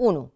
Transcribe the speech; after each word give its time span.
1. 0.00 0.32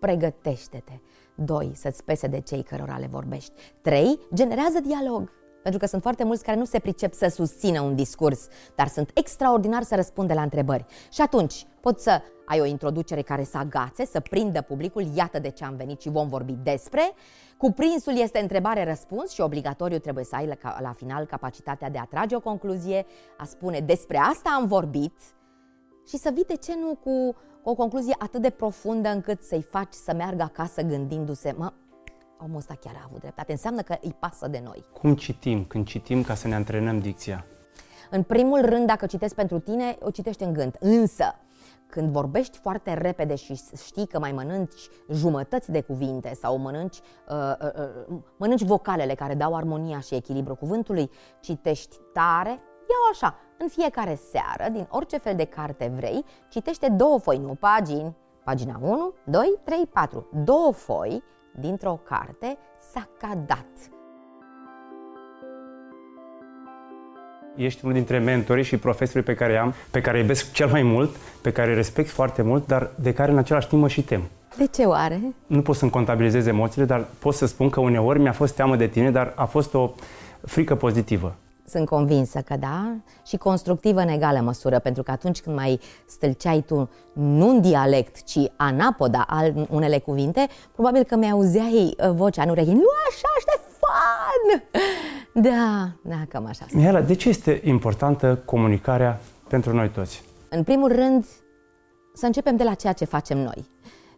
Pregătește-te. 0.00 0.92
2. 1.34 1.72
Să-ți 1.74 2.04
pese 2.04 2.26
de 2.26 2.40
cei 2.40 2.62
cărora 2.62 2.98
le 2.98 3.06
vorbești. 3.10 3.52
3. 3.80 4.18
Generează 4.34 4.80
dialog. 4.80 5.32
Pentru 5.62 5.80
că 5.80 5.86
sunt 5.86 6.02
foarte 6.02 6.24
mulți 6.24 6.44
care 6.44 6.58
nu 6.58 6.64
se 6.64 6.78
pricep 6.78 7.12
să 7.12 7.28
susțină 7.28 7.80
un 7.80 7.94
discurs, 7.94 8.48
dar 8.74 8.88
sunt 8.88 9.10
extraordinar 9.14 9.82
să 9.82 9.94
răspunde 9.94 10.34
la 10.34 10.42
întrebări. 10.42 10.84
Și 11.12 11.20
atunci 11.20 11.66
poți 11.80 12.02
să 12.02 12.22
ai 12.46 12.60
o 12.60 12.64
introducere 12.64 13.22
care 13.22 13.44
să 13.44 13.58
agațe, 13.58 14.04
să 14.04 14.20
prindă 14.20 14.62
publicul, 14.62 15.06
iată 15.14 15.38
de 15.38 15.50
ce 15.50 15.64
am 15.64 15.76
venit 15.76 16.00
și 16.00 16.08
vom 16.08 16.28
vorbi 16.28 16.52
despre. 16.62 17.12
Cuprinsul 17.56 18.16
este 18.16 18.38
întrebare-răspuns 18.38 19.32
și 19.32 19.40
obligatoriu 19.40 19.98
trebuie 19.98 20.24
să 20.24 20.36
ai 20.36 20.46
la, 20.46 20.76
la 20.80 20.92
final 20.92 21.24
capacitatea 21.24 21.90
de 21.90 21.98
a 21.98 22.04
trage 22.04 22.36
o 22.36 22.40
concluzie, 22.40 23.06
a 23.38 23.44
spune 23.44 23.80
despre 23.80 24.16
asta 24.16 24.50
am 24.56 24.66
vorbit 24.66 25.12
și 26.08 26.16
să 26.16 26.30
vii 26.34 26.44
de 26.44 26.56
ce 26.56 26.74
nu 26.80 26.94
cu 26.94 27.36
o 27.62 27.74
concluzie 27.74 28.14
atât 28.18 28.42
de 28.42 28.50
profundă 28.50 29.08
încât 29.08 29.42
să-i 29.42 29.62
faci 29.62 29.92
să 29.92 30.14
meargă 30.14 30.42
acasă 30.42 30.82
gândindu-se, 30.82 31.54
mă, 31.56 31.72
omul 32.42 32.56
ăsta 32.56 32.74
chiar 32.80 32.94
a 32.94 33.04
avut 33.04 33.20
dreptate. 33.20 33.52
Înseamnă 33.52 33.82
că 33.82 33.96
îi 34.00 34.16
pasă 34.18 34.48
de 34.48 34.60
noi. 34.64 34.84
Cum 35.00 35.14
citim 35.14 35.64
când 35.64 35.86
citim 35.86 36.22
ca 36.22 36.34
să 36.34 36.48
ne 36.48 36.54
antrenăm 36.54 36.98
dicția? 36.98 37.46
În 38.10 38.22
primul 38.22 38.60
rând, 38.60 38.86
dacă 38.86 39.06
citesc 39.06 39.34
pentru 39.34 39.58
tine, 39.58 39.96
o 40.00 40.10
citești 40.10 40.42
în 40.42 40.52
gând. 40.52 40.76
Însă, 40.80 41.34
când 41.86 42.10
vorbești 42.10 42.58
foarte 42.58 42.94
repede 42.94 43.34
și 43.34 43.60
știi 43.84 44.06
că 44.06 44.18
mai 44.18 44.32
mănânci 44.32 44.88
jumătăți 45.10 45.70
de 45.70 45.80
cuvinte 45.80 46.34
sau 46.40 46.58
mănânci, 46.58 46.96
uh, 47.28 47.36
uh, 47.62 47.70
uh, 48.08 48.18
mănânci 48.36 48.62
vocalele 48.62 49.14
care 49.14 49.34
dau 49.34 49.54
armonia 49.54 50.00
și 50.00 50.14
echilibru 50.14 50.54
cuvântului, 50.54 51.10
citești 51.40 51.96
tare, 52.12 52.60
iau 52.90 53.04
așa, 53.12 53.38
în 53.58 53.68
fiecare 53.68 54.18
seară, 54.30 54.70
din 54.72 54.86
orice 54.90 55.18
fel 55.18 55.34
de 55.34 55.44
carte 55.44 55.92
vrei, 55.96 56.24
citește 56.48 56.88
două 56.88 57.18
foi, 57.18 57.38
nu 57.38 57.54
pagini, 57.54 58.16
pagina 58.44 58.78
1, 58.82 59.14
2, 59.24 59.58
3, 59.64 59.86
4, 59.92 60.28
două 60.44 60.72
foi 60.72 61.22
dintr-o 61.60 62.00
carte 62.04 62.58
s-a 62.92 63.08
cadat. 63.18 63.66
Ești 67.56 67.80
unul 67.82 67.96
dintre 67.96 68.18
mentorii 68.18 68.64
și 68.64 68.76
profesorii 68.76 69.22
pe 69.22 69.34
care 69.34 69.56
am, 69.56 69.74
pe 69.90 70.00
care 70.00 70.16
îi 70.16 70.22
iubesc 70.22 70.52
cel 70.52 70.68
mai 70.68 70.82
mult, 70.82 71.16
pe 71.42 71.52
care 71.52 71.68
îi 71.68 71.74
respect 71.74 72.08
foarte 72.08 72.42
mult, 72.42 72.66
dar 72.66 72.90
de 73.00 73.12
care 73.12 73.30
în 73.30 73.38
același 73.38 73.68
timp 73.68 73.82
mă 73.82 73.88
și 73.88 74.02
tem. 74.02 74.22
De 74.56 74.66
ce 74.66 74.84
oare? 74.84 75.20
Nu 75.46 75.62
pot 75.62 75.76
să-mi 75.76 75.90
contabilizez 75.90 76.46
emoțiile, 76.46 76.86
dar 76.86 77.06
pot 77.18 77.34
să 77.34 77.46
spun 77.46 77.70
că 77.70 77.80
uneori 77.80 78.18
mi-a 78.18 78.32
fost 78.32 78.54
teamă 78.54 78.76
de 78.76 78.86
tine, 78.86 79.10
dar 79.10 79.32
a 79.36 79.44
fost 79.44 79.74
o 79.74 79.92
frică 80.44 80.74
pozitivă. 80.74 81.34
Sunt 81.68 81.86
convinsă 81.86 82.40
că 82.40 82.56
da 82.56 82.96
și 83.26 83.36
constructivă 83.36 84.00
în 84.00 84.08
egală 84.08 84.40
măsură, 84.40 84.78
pentru 84.78 85.02
că 85.02 85.10
atunci 85.10 85.40
când 85.40 85.56
mai 85.56 85.80
stâlceai 86.06 86.60
tu 86.66 86.88
nu 87.12 87.48
în 87.48 87.60
dialect, 87.60 88.22
ci 88.22 88.38
anapoda 88.56 89.24
al 89.28 89.66
unele 89.70 89.98
cuvinte, 89.98 90.46
probabil 90.72 91.02
că 91.02 91.16
mi-auzeai 91.16 91.96
uh, 91.98 92.10
vocea 92.10 92.42
în 92.42 92.48
urechi. 92.48 92.70
Nu 92.70 92.86
așa, 93.08 93.28
Ștefan! 93.40 94.68
Da, 95.32 95.88
da, 96.02 96.16
cam 96.28 96.46
așa. 96.46 96.66
Mihaela, 96.72 97.00
de 97.00 97.14
ce 97.14 97.28
este 97.28 97.60
importantă 97.64 98.42
comunicarea 98.44 99.20
pentru 99.48 99.72
noi 99.72 99.90
toți? 99.90 100.22
În 100.48 100.62
primul 100.62 100.92
rând, 100.92 101.26
să 102.14 102.26
începem 102.26 102.56
de 102.56 102.64
la 102.64 102.74
ceea 102.74 102.92
ce 102.92 103.04
facem 103.04 103.38
noi. 103.38 103.70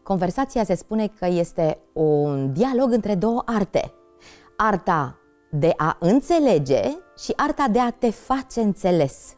Conversația 0.03 0.65
se 0.65 0.75
spune 0.75 1.11
că 1.19 1.27
este 1.27 1.79
un 1.93 2.53
dialog 2.53 2.93
între 2.93 3.15
două 3.15 3.43
arte. 3.45 3.93
Arta 4.57 5.20
de 5.51 5.73
a 5.77 5.97
înțelege 6.01 6.83
și 7.19 7.33
arta 7.37 7.67
de 7.71 7.79
a 7.79 7.91
te 7.91 8.11
face 8.11 8.61
înțeles. 8.61 9.35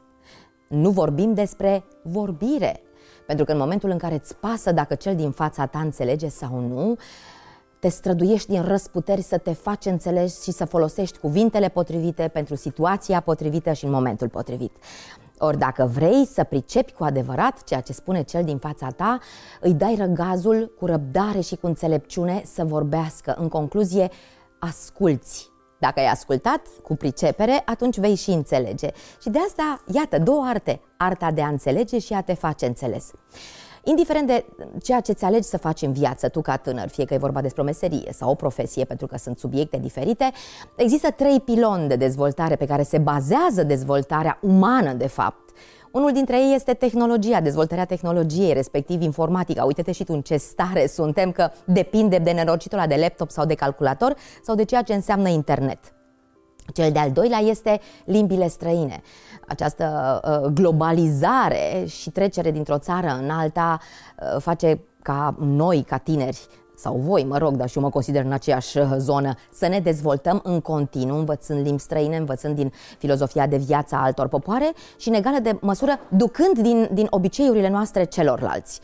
Nu 0.68 0.90
vorbim 0.90 1.34
despre 1.34 1.84
vorbire, 2.02 2.82
pentru 3.26 3.44
că 3.44 3.52
în 3.52 3.58
momentul 3.58 3.90
în 3.90 3.98
care 3.98 4.14
îți 4.14 4.36
pasă 4.36 4.72
dacă 4.72 4.94
cel 4.94 5.16
din 5.16 5.30
fața 5.30 5.66
ta 5.66 5.78
înțelege 5.78 6.28
sau 6.28 6.60
nu, 6.60 6.96
te 7.78 7.88
străduiești 7.88 8.50
din 8.50 8.62
răsputeri 8.62 9.22
să 9.22 9.38
te 9.38 9.52
faci 9.52 9.84
înțeles 9.84 10.42
și 10.42 10.50
să 10.50 10.64
folosești 10.64 11.18
cuvintele 11.18 11.68
potrivite 11.68 12.28
pentru 12.28 12.54
situația 12.54 13.20
potrivită 13.20 13.72
și 13.72 13.84
în 13.84 13.90
momentul 13.90 14.28
potrivit. 14.28 14.72
Ori 15.38 15.58
dacă 15.58 15.84
vrei 15.84 16.26
să 16.26 16.44
pricepi 16.44 16.92
cu 16.92 17.04
adevărat 17.04 17.64
ceea 17.64 17.80
ce 17.80 17.92
spune 17.92 18.22
cel 18.22 18.44
din 18.44 18.58
fața 18.58 18.90
ta, 18.90 19.18
îi 19.60 19.74
dai 19.74 19.94
răgazul 19.98 20.74
cu 20.78 20.86
răbdare 20.86 21.40
și 21.40 21.56
cu 21.56 21.66
înțelepciune 21.66 22.42
să 22.44 22.64
vorbească. 22.64 23.34
În 23.38 23.48
concluzie, 23.48 24.10
asculți 24.58 25.51
dacă 25.82 26.00
ai 26.00 26.06
ascultat 26.06 26.60
cu 26.82 26.96
pricepere, 26.96 27.62
atunci 27.64 27.98
vei 27.98 28.14
și 28.14 28.30
înțelege. 28.30 28.88
Și 29.20 29.30
de 29.30 29.38
asta, 29.38 29.84
iată, 29.92 30.18
două 30.18 30.44
arte. 30.44 30.80
Arta 30.96 31.30
de 31.30 31.42
a 31.42 31.48
înțelege 31.48 31.98
și 31.98 32.12
a 32.12 32.20
te 32.20 32.34
face 32.34 32.66
înțeles. 32.66 33.10
Indiferent 33.84 34.26
de 34.26 34.44
ceea 34.82 35.00
ce 35.00 35.12
ți 35.12 35.24
alegi 35.24 35.48
să 35.48 35.58
faci 35.58 35.82
în 35.82 35.92
viață, 35.92 36.28
tu 36.28 36.40
ca 36.40 36.56
tânăr, 36.56 36.88
fie 36.88 37.04
că 37.04 37.14
e 37.14 37.26
vorba 37.26 37.40
despre 37.40 37.62
o 37.62 37.64
meserie 37.64 38.12
sau 38.12 38.30
o 38.30 38.34
profesie, 38.34 38.84
pentru 38.84 39.06
că 39.06 39.18
sunt 39.18 39.38
subiecte 39.38 39.76
diferite, 39.76 40.30
există 40.76 41.10
trei 41.10 41.40
piloni 41.40 41.88
de 41.88 41.96
dezvoltare 41.96 42.56
pe 42.56 42.66
care 42.66 42.82
se 42.82 42.98
bazează 42.98 43.62
dezvoltarea 43.62 44.38
umană, 44.42 44.92
de 44.92 45.06
fapt. 45.06 45.50
Unul 45.92 46.12
dintre 46.12 46.36
ei 46.36 46.54
este 46.54 46.74
tehnologia, 46.74 47.40
dezvoltarea 47.40 47.84
tehnologiei, 47.84 48.52
respectiv 48.52 49.02
informatica. 49.02 49.64
Uite-te 49.64 49.92
și 49.92 50.04
tu 50.04 50.12
în 50.12 50.20
ce 50.20 50.36
stare 50.36 50.86
suntem 50.86 51.32
că 51.32 51.50
depinde 51.64 52.18
de 52.18 52.30
nerocitul 52.30 52.84
de 52.88 52.96
laptop 53.00 53.30
sau 53.30 53.44
de 53.44 53.54
calculator 53.54 54.14
sau 54.42 54.54
de 54.54 54.64
ceea 54.64 54.82
ce 54.82 54.94
înseamnă 54.94 55.28
internet. 55.28 55.78
Cel 56.74 56.92
de-al 56.92 57.10
doilea 57.10 57.38
este 57.38 57.80
limbile 58.04 58.48
străine. 58.48 59.02
Această 59.48 60.20
uh, 60.24 60.50
globalizare 60.52 61.84
și 61.86 62.10
trecere 62.10 62.50
dintr-o 62.50 62.78
țară 62.78 63.18
în 63.22 63.30
alta 63.30 63.80
uh, 63.80 64.40
face 64.40 64.80
ca 65.02 65.34
noi, 65.38 65.82
ca 65.82 65.96
tineri, 65.96 66.46
sau 66.76 66.96
voi, 66.96 67.24
mă 67.24 67.38
rog, 67.38 67.56
dar 67.56 67.68
și 67.68 67.76
eu 67.76 67.82
mă 67.82 67.90
consider 67.90 68.24
în 68.24 68.32
aceeași 68.32 68.78
uh, 68.78 68.94
zonă, 68.96 69.34
să 69.52 69.68
ne 69.68 69.80
dezvoltăm 69.80 70.40
în 70.44 70.60
continuu, 70.60 71.18
învățând 71.18 71.64
limbi 71.64 71.80
străine, 71.80 72.16
învățând 72.16 72.54
din 72.54 72.72
filozofia 72.98 73.46
de 73.46 73.56
viață 73.56 73.94
a 73.94 74.02
altor 74.02 74.28
popoare 74.28 74.72
și 74.96 75.08
în 75.08 75.14
egală 75.14 75.38
de 75.38 75.58
măsură 75.60 75.98
ducând 76.08 76.58
din, 76.58 76.88
din 76.92 77.06
obiceiurile 77.10 77.68
noastre 77.68 78.04
celorlalți. 78.04 78.80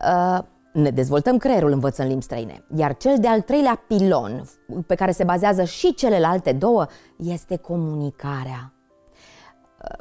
Uh, 0.00 0.38
ne 0.72 0.90
dezvoltăm 0.90 1.36
creierul 1.36 1.72
învățând 1.72 2.08
limbi 2.08 2.24
străine. 2.24 2.64
Iar 2.76 2.96
cel 2.96 3.16
de-al 3.18 3.40
treilea 3.40 3.84
pilon, 3.86 4.48
pe 4.86 4.94
care 4.94 5.10
se 5.10 5.24
bazează 5.24 5.64
și 5.64 5.94
celelalte 5.94 6.52
două, 6.52 6.86
este 7.16 7.56
comunicarea. 7.56 8.72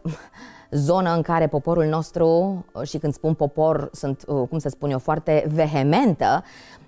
Uh, 0.06 0.14
zonă 0.72 1.16
în 1.16 1.22
care 1.22 1.48
poporul 1.48 1.86
nostru, 1.86 2.66
și 2.84 2.98
când 2.98 3.14
spun 3.14 3.34
popor, 3.34 3.90
sunt, 3.94 4.24
cum 4.50 4.58
să 4.58 4.70
spun 4.70 4.90
eu, 4.90 5.00
foarte 5.00 5.46
vehementă, 5.54 6.44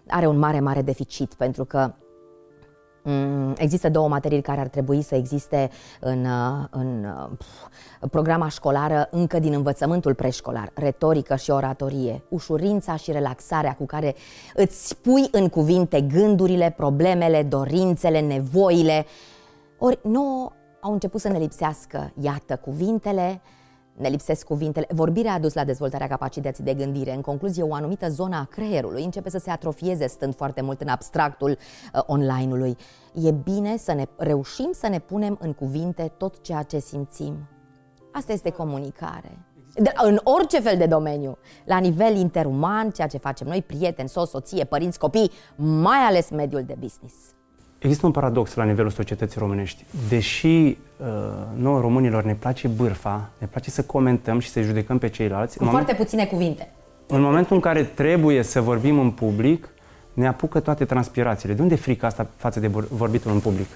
are 0.07 0.27
un 0.27 0.37
mare, 0.37 0.59
mare 0.59 0.81
deficit 0.81 1.33
pentru 1.33 1.65
că 1.65 1.93
mm, 3.03 3.53
Există 3.57 3.89
două 3.89 4.07
materii 4.07 4.41
care 4.41 4.59
ar 4.59 4.67
trebui 4.67 5.01
să 5.01 5.15
existe 5.15 5.69
în, 5.99 6.25
uh, 6.25 6.65
în 6.69 7.05
uh, 7.05 7.37
programa 8.11 8.47
școlară 8.47 9.07
încă 9.11 9.39
din 9.39 9.53
învățământul 9.53 10.13
preșcolar, 10.13 10.71
retorică 10.73 11.35
și 11.35 11.51
oratorie, 11.51 12.23
ușurința 12.29 12.95
și 12.95 13.11
relaxarea 13.11 13.75
cu 13.75 13.85
care 13.85 14.15
îți 14.55 14.95
pui 14.95 15.27
în 15.31 15.49
cuvinte 15.49 16.01
gândurile, 16.01 16.73
problemele, 16.77 17.43
dorințele, 17.43 18.19
nevoile. 18.19 19.05
Ori 19.77 19.99
nu 20.03 20.51
au 20.81 20.91
început 20.91 21.21
să 21.21 21.27
ne 21.27 21.37
lipsească, 21.37 22.11
iată, 22.21 22.55
cuvintele, 22.55 23.41
ne 23.97 24.07
lipsesc 24.07 24.45
cuvintele. 24.45 24.87
Vorbirea 24.89 25.33
a 25.33 25.39
dus 25.39 25.53
la 25.53 25.63
dezvoltarea 25.63 26.07
capacității 26.07 26.63
de 26.63 26.73
gândire. 26.73 27.13
În 27.13 27.21
concluzie, 27.21 27.63
o 27.63 27.73
anumită 27.73 28.09
zonă 28.09 28.35
a 28.35 28.45
creierului 28.45 29.03
începe 29.03 29.29
să 29.29 29.37
se 29.37 29.49
atrofieze 29.49 30.07
stând 30.07 30.35
foarte 30.35 30.61
mult 30.61 30.81
în 30.81 30.87
abstractul 30.87 31.49
uh, 31.49 32.01
online-ului. 32.05 32.77
E 33.13 33.31
bine 33.31 33.77
să 33.77 33.93
ne 33.93 34.05
reușim 34.17 34.69
să 34.73 34.87
ne 34.87 34.99
punem 34.99 35.37
în 35.41 35.53
cuvinte 35.53 36.11
tot 36.17 36.41
ceea 36.41 36.63
ce 36.63 36.79
simțim. 36.79 37.47
Asta 38.11 38.31
este 38.31 38.49
comunicare. 38.49 39.39
De, 39.73 39.91
în 40.03 40.19
orice 40.23 40.59
fel 40.59 40.77
de 40.77 40.85
domeniu, 40.85 41.37
la 41.65 41.77
nivel 41.77 42.15
interuman, 42.15 42.89
ceea 42.89 43.07
ce 43.07 43.17
facem 43.17 43.47
noi, 43.47 43.61
prieteni, 43.61 44.09
soț, 44.09 44.29
soție, 44.29 44.63
părinți, 44.63 44.99
copii, 44.99 45.31
mai 45.55 45.97
ales 45.97 46.29
mediul 46.29 46.63
de 46.63 46.75
business. 46.79 47.15
Există 47.79 48.05
un 48.05 48.11
paradox 48.11 48.53
la 48.53 48.63
nivelul 48.63 48.91
societății 48.91 49.39
românești. 49.39 49.85
Deși 50.09 50.47
uh, 50.47 50.75
nouă 51.55 51.79
românilor 51.79 52.23
ne 52.23 52.35
place 52.35 52.67
bârfa, 52.67 53.29
ne 53.37 53.47
place 53.47 53.69
să 53.69 53.83
comentăm 53.83 54.39
și 54.39 54.49
să 54.49 54.61
judecăm 54.61 54.97
pe 54.97 55.09
ceilalți. 55.09 55.57
Cu 55.57 55.63
foarte 55.63 55.91
moment, 55.91 55.97
puține 55.97 56.25
cuvinte. 56.25 56.71
În 57.07 57.21
momentul 57.21 57.55
în 57.55 57.61
care 57.61 57.83
trebuie 57.83 58.41
să 58.41 58.61
vorbim 58.61 58.99
în 58.99 59.11
public, 59.11 59.69
ne 60.13 60.27
apucă 60.27 60.59
toate 60.59 60.85
transpirațiile. 60.85 61.53
De 61.53 61.61
unde 61.61 61.73
e 61.73 61.77
frica 61.77 62.07
asta 62.07 62.27
față 62.35 62.59
de 62.59 62.67
vorbitul 62.89 63.31
în 63.31 63.39
public? 63.39 63.67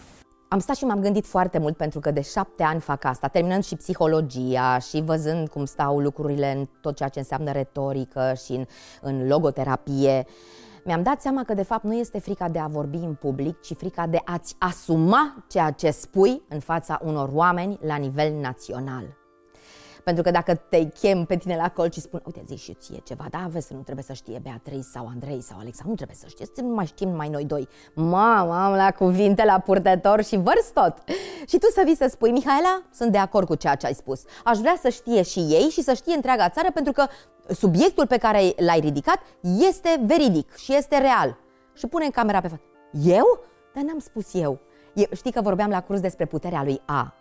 Am 0.47 0.59
stat 0.59 0.75
și 0.75 0.83
m-am 0.83 0.99
gândit 0.99 1.25
foarte 1.25 1.57
mult 1.57 1.77
pentru 1.77 1.99
că 1.99 2.11
de 2.11 2.21
șapte 2.21 2.63
ani 2.63 2.79
fac 2.79 3.05
asta, 3.05 3.27
terminând 3.27 3.63
și 3.63 3.75
psihologia 3.75 4.79
și 4.89 5.01
văzând 5.05 5.47
cum 5.47 5.65
stau 5.65 5.99
lucrurile 5.99 6.55
în 6.57 6.67
tot 6.81 6.95
ceea 6.95 7.09
ce 7.09 7.19
înseamnă 7.19 7.51
retorică 7.51 8.33
și 8.45 8.51
în, 8.51 8.65
în 9.01 9.27
logoterapie. 9.27 10.25
Uh, 10.27 10.60
mi-am 10.83 11.03
dat 11.03 11.21
seama 11.21 11.43
că 11.43 11.53
de 11.53 11.63
fapt 11.63 11.83
nu 11.83 11.93
este 11.93 12.19
frica 12.19 12.49
de 12.49 12.59
a 12.59 12.67
vorbi 12.67 12.97
în 12.97 13.13
public, 13.13 13.61
ci 13.61 13.73
frica 13.77 14.07
de 14.07 14.21
a-ți 14.25 14.55
asuma 14.59 15.45
ceea 15.47 15.71
ce 15.71 15.91
spui 15.91 16.41
în 16.49 16.59
fața 16.59 16.99
unor 17.03 17.29
oameni 17.33 17.79
la 17.81 17.95
nivel 17.95 18.33
național. 18.33 19.19
Pentru 20.03 20.23
că 20.23 20.31
dacă 20.31 20.55
te 20.55 20.87
chem 20.87 21.25
pe 21.25 21.35
tine 21.37 21.55
la 21.55 21.69
colț 21.69 21.93
și 21.93 21.99
spun, 21.99 22.21
uite, 22.25 22.41
zici 22.45 22.59
și 22.59 22.73
ție 22.73 23.01
ceva, 23.03 23.25
da, 23.29 23.47
vezi 23.49 23.67
să 23.67 23.73
nu 23.73 23.81
trebuie 23.81 24.03
să 24.03 24.13
știe 24.13 24.39
Beatrice 24.43 24.81
sau 24.81 25.07
Andrei 25.07 25.41
sau 25.41 25.57
Alexa, 25.59 25.83
nu 25.87 25.93
trebuie 25.93 26.17
să 26.19 26.25
știe, 26.27 26.45
să 26.55 26.61
nu 26.61 26.73
mai 26.73 26.85
știm 26.85 27.09
mai 27.09 27.29
noi 27.29 27.45
doi. 27.45 27.67
Mamă, 27.93 28.55
am 28.55 28.73
la 28.73 28.91
cuvinte 28.91 29.43
la 29.43 29.59
purtător 29.59 30.23
și 30.23 30.37
vărs 30.37 30.71
tot. 30.73 30.93
Și 31.47 31.57
tu 31.57 31.67
să 31.73 31.81
vii 31.85 31.95
să 31.95 32.07
spui, 32.09 32.31
Mihaela, 32.31 32.81
sunt 32.93 33.11
de 33.11 33.17
acord 33.17 33.47
cu 33.47 33.55
ceea 33.55 33.75
ce 33.75 33.85
ai 33.85 33.93
spus. 33.93 34.23
Aș 34.43 34.57
vrea 34.57 34.75
să 34.81 34.89
știe 34.89 35.21
și 35.21 35.39
ei 35.39 35.69
și 35.69 35.81
să 35.81 35.93
știe 35.93 36.15
întreaga 36.15 36.49
țară 36.49 36.71
pentru 36.73 36.93
că 36.93 37.05
subiectul 37.53 38.07
pe 38.07 38.17
care 38.17 38.53
l-ai 38.57 38.79
ridicat 38.79 39.19
este 39.67 40.01
veridic 40.05 40.55
și 40.55 40.75
este 40.75 40.97
real. 40.97 41.37
Și 41.73 41.87
pune 41.87 42.05
în 42.05 42.11
camera 42.11 42.41
pe 42.41 42.47
față. 42.47 42.61
Eu? 43.03 43.39
Dar 43.73 43.83
n-am 43.83 43.99
spus 43.99 44.33
eu. 44.33 44.59
eu. 44.93 45.05
Știi 45.15 45.31
că 45.31 45.41
vorbeam 45.41 45.69
la 45.69 45.81
curs 45.81 45.99
despre 45.99 46.25
puterea 46.25 46.63
lui 46.63 46.81
A. 46.85 47.13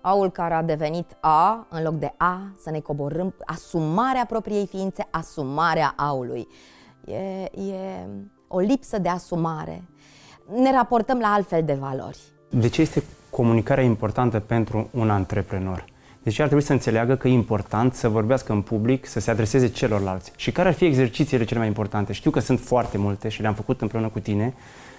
Aul 0.00 0.30
care 0.30 0.54
a 0.54 0.62
devenit 0.62 1.16
A 1.20 1.66
în 1.70 1.82
loc 1.82 1.94
de 1.94 2.14
A, 2.16 2.40
să 2.62 2.70
ne 2.70 2.80
coborâm, 2.80 3.34
asumarea 3.44 4.24
propriei 4.24 4.66
ființe, 4.66 5.06
asumarea 5.10 5.92
aului. 5.96 6.48
E, 7.04 7.16
e 7.60 8.06
o 8.48 8.58
lipsă 8.58 8.98
de 8.98 9.08
asumare. 9.08 9.84
Ne 10.54 10.72
raportăm 10.72 11.18
la 11.18 11.32
altfel 11.32 11.64
de 11.64 11.74
valori. 11.74 12.18
De 12.50 12.68
ce 12.68 12.80
este 12.80 13.02
comunicarea 13.30 13.84
importantă 13.84 14.40
pentru 14.40 14.88
un 14.92 15.10
antreprenor? 15.10 15.84
Deci 16.24 16.38
ar 16.38 16.46
trebui 16.46 16.64
să 16.64 16.72
înțeleagă 16.72 17.16
că 17.16 17.28
e 17.28 17.32
important 17.32 17.94
să 17.94 18.08
vorbească 18.08 18.52
în 18.52 18.62
public, 18.62 19.06
să 19.06 19.20
se 19.20 19.30
adreseze 19.30 19.68
celorlalți. 19.68 20.32
Și 20.36 20.52
care 20.52 20.68
ar 20.68 20.74
fi 20.74 20.84
exercițiile 20.84 21.44
cele 21.44 21.58
mai 21.58 21.68
importante? 21.68 22.12
Știu 22.12 22.30
că 22.30 22.40
sunt 22.40 22.60
foarte 22.60 22.98
multe 22.98 23.28
și 23.28 23.40
le-am 23.40 23.54
făcut 23.54 23.80
împreună 23.80 24.08
cu 24.08 24.18
tine, 24.18 24.54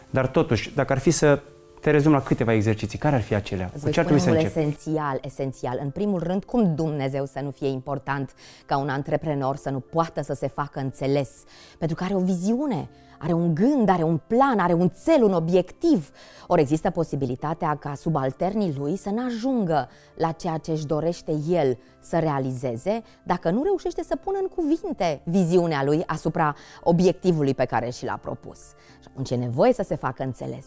dar 0.09 0.27
totuși, 0.27 0.73
dacă 0.75 0.93
ar 0.93 0.99
fi 0.99 1.11
să 1.11 1.41
te 1.81 1.91
rezum 1.91 2.11
la 2.11 2.21
câteva 2.21 2.53
exerciții. 2.53 2.97
Care 2.97 3.15
ar 3.15 3.21
fi 3.21 3.35
acelea? 3.35 3.71
Îți 3.73 3.91
ce 3.91 3.99
ar 3.99 4.05
trebui 4.05 4.21
să 4.23 4.29
încep? 4.29 4.45
esențial, 4.45 5.19
esențial. 5.21 5.79
În 5.83 5.89
primul 5.89 6.19
rând, 6.19 6.43
cum 6.43 6.75
Dumnezeu 6.75 7.25
să 7.25 7.39
nu 7.43 7.49
fie 7.49 7.67
important 7.67 8.33
ca 8.65 8.77
un 8.77 8.89
antreprenor 8.89 9.55
să 9.55 9.69
nu 9.69 9.79
poată 9.79 10.21
să 10.21 10.33
se 10.33 10.47
facă 10.47 10.79
înțeles? 10.79 11.29
Pentru 11.77 11.95
că 11.95 12.03
are 12.03 12.13
o 12.13 12.19
viziune, 12.19 12.87
are 13.19 13.33
un 13.33 13.53
gând, 13.53 13.89
are 13.89 14.03
un 14.03 14.19
plan, 14.27 14.59
are 14.59 14.73
un 14.73 14.91
cel, 15.05 15.23
un 15.23 15.33
obiectiv. 15.33 16.11
Ori 16.47 16.61
există 16.61 16.89
posibilitatea 16.89 17.75
ca 17.75 17.93
subalternii 17.93 18.75
lui 18.77 18.95
să 18.95 19.09
nu 19.09 19.25
ajungă 19.25 19.89
la 20.15 20.31
ceea 20.31 20.57
ce 20.57 20.71
își 20.71 20.85
dorește 20.85 21.31
el 21.49 21.77
să 21.99 22.19
realizeze 22.19 23.01
dacă 23.23 23.49
nu 23.49 23.63
reușește 23.63 24.03
să 24.03 24.15
pună 24.15 24.37
în 24.41 24.47
cuvinte 24.47 25.21
viziunea 25.23 25.83
lui 25.83 26.03
asupra 26.05 26.55
obiectivului 26.83 27.53
pe 27.53 27.65
care 27.65 27.89
și 27.89 28.05
l-a 28.05 28.19
propus. 28.21 28.59
Și 28.99 29.07
atunci 29.07 29.31
e 29.31 29.35
nevoie 29.35 29.73
să 29.73 29.83
se 29.83 29.95
facă 29.95 30.23
înțeles. 30.23 30.65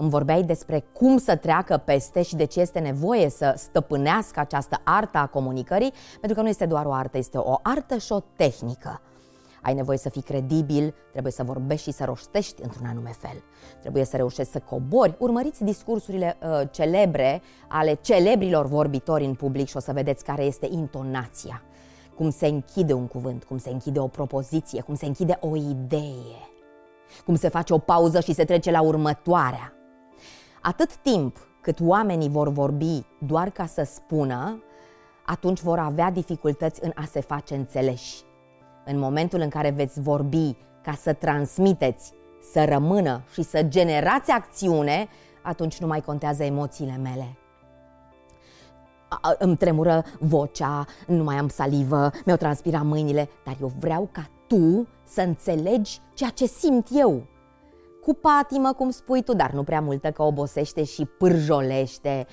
Îmi 0.00 0.10
vorbeai 0.10 0.42
despre 0.42 0.84
cum 0.92 1.18
să 1.18 1.36
treacă 1.36 1.76
peste 1.76 2.22
și 2.22 2.36
de 2.36 2.44
ce 2.44 2.60
este 2.60 2.78
nevoie 2.78 3.28
să 3.28 3.54
stăpânească 3.56 4.40
această 4.40 4.80
artă 4.84 5.18
a 5.18 5.26
comunicării, 5.26 5.92
pentru 6.20 6.34
că 6.34 6.42
nu 6.42 6.48
este 6.48 6.66
doar 6.66 6.86
o 6.86 6.92
artă, 6.92 7.18
este 7.18 7.38
o 7.38 7.58
artă 7.62 7.96
și 7.96 8.12
o 8.12 8.20
tehnică. 8.36 9.00
Ai 9.62 9.74
nevoie 9.74 9.98
să 9.98 10.08
fii 10.08 10.22
credibil, 10.22 10.94
trebuie 11.10 11.32
să 11.32 11.42
vorbești 11.42 11.90
și 11.90 11.96
să 11.96 12.04
roștești 12.04 12.62
într-un 12.62 12.86
anume 12.86 13.12
fel. 13.18 13.42
Trebuie 13.80 14.04
să 14.04 14.16
reușești 14.16 14.52
să 14.52 14.58
cobori. 14.58 15.16
Urmăriți 15.18 15.64
discursurile 15.64 16.36
uh, 16.42 16.62
celebre 16.70 17.42
ale 17.68 17.94
celebrilor 17.94 18.66
vorbitori 18.66 19.24
în 19.24 19.34
public 19.34 19.68
și 19.68 19.76
o 19.76 19.80
să 19.80 19.92
vedeți 19.92 20.24
care 20.24 20.42
este 20.42 20.68
intonația. 20.70 21.62
Cum 22.14 22.30
se 22.30 22.46
închide 22.46 22.92
un 22.92 23.06
cuvânt, 23.06 23.44
cum 23.44 23.58
se 23.58 23.70
închide 23.70 23.98
o 23.98 24.06
propoziție, 24.06 24.80
cum 24.80 24.94
se 24.94 25.06
închide 25.06 25.38
o 25.40 25.56
idee, 25.56 26.48
cum 27.24 27.34
se 27.34 27.48
face 27.48 27.72
o 27.72 27.78
pauză 27.78 28.20
și 28.20 28.32
se 28.34 28.44
trece 28.44 28.70
la 28.70 28.80
următoarea. 28.80 29.72
Atât 30.62 30.96
timp 30.96 31.48
cât 31.60 31.80
oamenii 31.80 32.28
vor 32.28 32.48
vorbi 32.48 33.06
doar 33.18 33.50
ca 33.50 33.66
să 33.66 33.82
spună, 33.94 34.62
atunci 35.26 35.60
vor 35.60 35.78
avea 35.78 36.10
dificultăți 36.10 36.84
în 36.84 36.92
a 36.94 37.04
se 37.10 37.20
face 37.20 37.54
înțeleși. 37.54 38.26
În 38.90 38.98
momentul 38.98 39.40
în 39.40 39.48
care 39.48 39.70
veți 39.70 40.00
vorbi 40.00 40.56
ca 40.82 40.92
să 40.92 41.12
transmiteți, 41.12 42.12
să 42.52 42.64
rămână 42.64 43.22
și 43.32 43.42
să 43.42 43.62
generați 43.62 44.30
acțiune, 44.30 45.08
atunci 45.42 45.78
nu 45.78 45.86
mai 45.86 46.00
contează 46.00 46.42
emoțiile 46.42 46.96
mele. 47.02 47.36
Îmi 49.38 49.56
tremură 49.56 50.04
vocea, 50.18 50.84
nu 51.06 51.24
mai 51.24 51.36
am 51.36 51.48
salivă, 51.48 52.10
mi-au 52.24 52.36
transpirat 52.38 52.84
mâinile, 52.84 53.28
dar 53.44 53.56
eu 53.60 53.72
vreau 53.78 54.08
ca 54.12 54.30
tu 54.46 54.88
să 55.04 55.20
înțelegi 55.20 56.00
ceea 56.14 56.30
ce 56.30 56.46
simt 56.46 56.88
eu 56.92 57.22
cu 58.08 58.14
patimă, 58.14 58.72
cum 58.72 58.90
spui 58.90 59.22
tu, 59.22 59.34
dar 59.34 59.50
nu 59.50 59.62
prea 59.62 59.80
multă 59.80 60.10
că 60.10 60.22
obosește 60.22 60.84
și 60.84 61.04
pârjolește, 61.04 62.26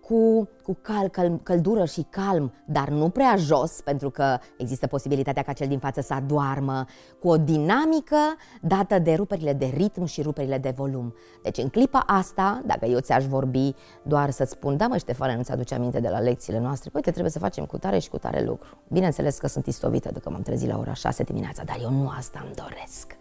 cu, 0.00 0.48
cu 0.62 0.78
cal, 0.82 1.08
cal, 1.08 1.40
căldură 1.42 1.84
și 1.84 2.06
calm, 2.10 2.52
dar 2.66 2.88
nu 2.88 3.08
prea 3.08 3.34
jos, 3.36 3.80
pentru 3.80 4.10
că 4.10 4.38
există 4.56 4.86
posibilitatea 4.86 5.42
ca 5.42 5.52
cel 5.52 5.68
din 5.68 5.78
față 5.78 6.00
să 6.00 6.14
adoarmă, 6.14 6.84
cu 7.20 7.28
o 7.28 7.36
dinamică 7.36 8.16
dată 8.60 8.98
de 8.98 9.14
ruperile 9.14 9.52
de 9.52 9.72
ritm 9.76 10.04
și 10.04 10.22
ruperile 10.22 10.58
de 10.58 10.72
volum. 10.76 11.14
Deci 11.42 11.58
în 11.58 11.68
clipa 11.68 12.02
asta, 12.06 12.62
dacă 12.66 12.86
eu 12.86 12.98
ți-aș 12.98 13.24
vorbi 13.24 13.74
doar 14.02 14.30
să 14.30 14.44
spun, 14.44 14.76
da 14.76 14.86
mă 14.86 14.96
Ștefane, 14.96 15.36
nu-ți 15.36 15.52
aduce 15.52 15.74
aminte 15.74 16.00
de 16.00 16.08
la 16.08 16.18
lecțiile 16.18 16.58
noastre, 16.58 16.90
uite, 16.94 17.10
trebuie 17.10 17.32
să 17.32 17.38
facem 17.38 17.64
cu 17.64 17.78
tare 17.78 17.98
și 17.98 18.08
cu 18.08 18.18
tare 18.18 18.44
lucru. 18.44 18.78
Bineînțeles 18.88 19.38
că 19.38 19.46
sunt 19.46 19.66
istovită 19.66 20.10
de 20.12 20.18
că 20.18 20.30
m-am 20.30 20.42
trezit 20.42 20.68
la 20.68 20.78
ora 20.78 20.94
6 20.94 21.22
dimineața, 21.22 21.62
dar 21.64 21.76
eu 21.82 21.90
nu 21.90 22.12
asta 22.16 22.40
îmi 22.44 22.54
doresc. 22.54 23.16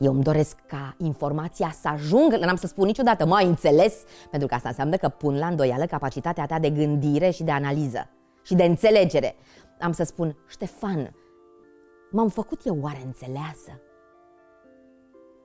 Eu 0.00 0.12
îmi 0.12 0.22
doresc 0.22 0.58
ca 0.66 0.94
informația 0.98 1.74
să 1.80 1.88
ajungă, 1.88 2.36
n-am 2.36 2.56
să 2.56 2.66
spun 2.66 2.86
niciodată, 2.86 3.26
mai 3.26 3.46
înțeles, 3.46 3.94
pentru 4.30 4.48
că 4.48 4.54
asta 4.54 4.68
înseamnă 4.68 4.96
că 4.96 5.08
pun 5.08 5.38
la 5.38 5.46
îndoială 5.46 5.86
capacitatea 5.86 6.46
ta 6.46 6.58
de 6.58 6.70
gândire 6.70 7.30
și 7.30 7.42
de 7.42 7.50
analiză 7.50 8.08
și 8.42 8.54
de 8.54 8.64
înțelegere. 8.64 9.36
Am 9.80 9.92
să 9.92 10.04
spun, 10.04 10.36
Ștefan, 10.48 11.14
m-am 12.10 12.28
făcut 12.28 12.66
eu 12.66 12.78
oare 12.82 13.02
înțeleasă? 13.04 13.80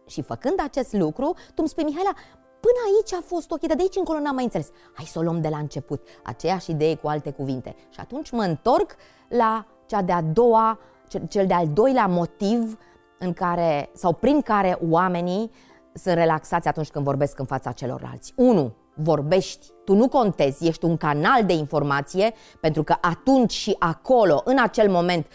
Și 0.07 0.21
făcând 0.21 0.59
acest 0.63 0.93
lucru, 0.93 1.33
tu 1.47 1.53
îmi 1.55 1.67
spui, 1.67 1.83
Mihaela, 1.83 2.13
până 2.59 2.79
aici 2.85 3.13
a 3.13 3.23
fost 3.25 3.51
ok, 3.51 3.59
dar 3.59 3.75
de 3.75 3.81
aici 3.81 3.95
încolo 3.95 4.19
n-am 4.19 4.35
mai 4.35 4.43
înțeles. 4.43 4.69
Hai 4.93 5.05
să 5.05 5.19
o 5.19 5.21
luăm 5.21 5.41
de 5.41 5.47
la 5.47 5.57
început, 5.57 6.07
aceeași 6.23 6.71
idee 6.71 6.95
cu 6.95 7.07
alte 7.07 7.31
cuvinte. 7.31 7.75
Și 7.89 7.99
atunci 7.99 8.31
mă 8.31 8.43
întorc 8.43 8.95
la 9.27 9.65
cea 9.85 10.01
de-a 10.01 10.21
doua, 10.21 10.79
cel 11.27 11.47
de-al 11.47 11.67
doilea 11.67 12.07
motiv 12.07 12.77
în 13.25 13.33
care, 13.33 13.89
sau 13.93 14.13
prin 14.13 14.41
care 14.41 14.77
oamenii 14.89 15.51
sunt 15.93 16.15
relaxați 16.15 16.67
atunci 16.67 16.89
când 16.89 17.05
vorbesc 17.05 17.39
în 17.39 17.45
fața 17.45 17.71
celorlalți. 17.71 18.33
1. 18.35 18.73
Vorbești, 18.97 19.67
tu 19.85 19.93
nu 19.95 20.07
contezi, 20.07 20.67
ești 20.67 20.85
un 20.85 20.97
canal 20.97 21.45
de 21.45 21.53
informație, 21.53 22.33
pentru 22.59 22.83
că 22.83 22.95
atunci 23.01 23.51
și 23.51 23.75
acolo, 23.79 24.41
în 24.45 24.57
acel 24.61 24.89
moment, 24.89 25.27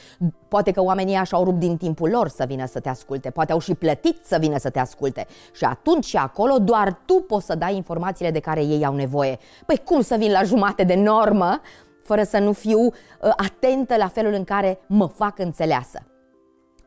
poate 0.49 0.71
că 0.71 0.83
oamenii 0.83 1.15
așa 1.15 1.37
au 1.37 1.45
rupt 1.45 1.59
din 1.59 1.77
timpul 1.77 2.11
lor 2.11 2.29
să 2.29 2.45
vină 2.49 2.67
să 2.67 2.81
te 2.81 2.89
asculte, 2.89 3.31
poate 3.31 3.53
au 3.53 3.59
și 3.59 3.75
plătit 3.75 4.25
să 4.25 4.37
vină 4.41 4.59
să 4.59 4.71
te 4.71 4.79
asculte. 4.79 5.27
Și 5.53 5.65
atunci 5.65 6.05
și 6.05 6.17
acolo, 6.17 6.59
doar 6.59 7.01
tu 7.05 7.15
poți 7.15 7.47
să 7.47 7.55
dai 7.55 7.77
informațiile 7.77 8.31
de 8.31 8.41
care 8.41 8.63
ei 8.65 8.85
au 8.85 8.94
nevoie. 8.94 9.39
Păi 9.67 9.81
cum 9.85 10.01
să 10.01 10.17
vin 10.19 10.31
la 10.31 10.43
jumate 10.43 10.85
de 10.85 10.94
normă 10.94 11.61
fără 12.03 12.23
să 12.23 12.39
nu 12.39 12.53
fiu 12.53 12.81
uh, 12.81 12.93
atentă 13.20 13.97
la 13.97 14.09
felul 14.09 14.32
în 14.32 14.44
care 14.44 14.79
mă 14.87 15.06
fac 15.06 15.39
înțeleasă? 15.39 16.09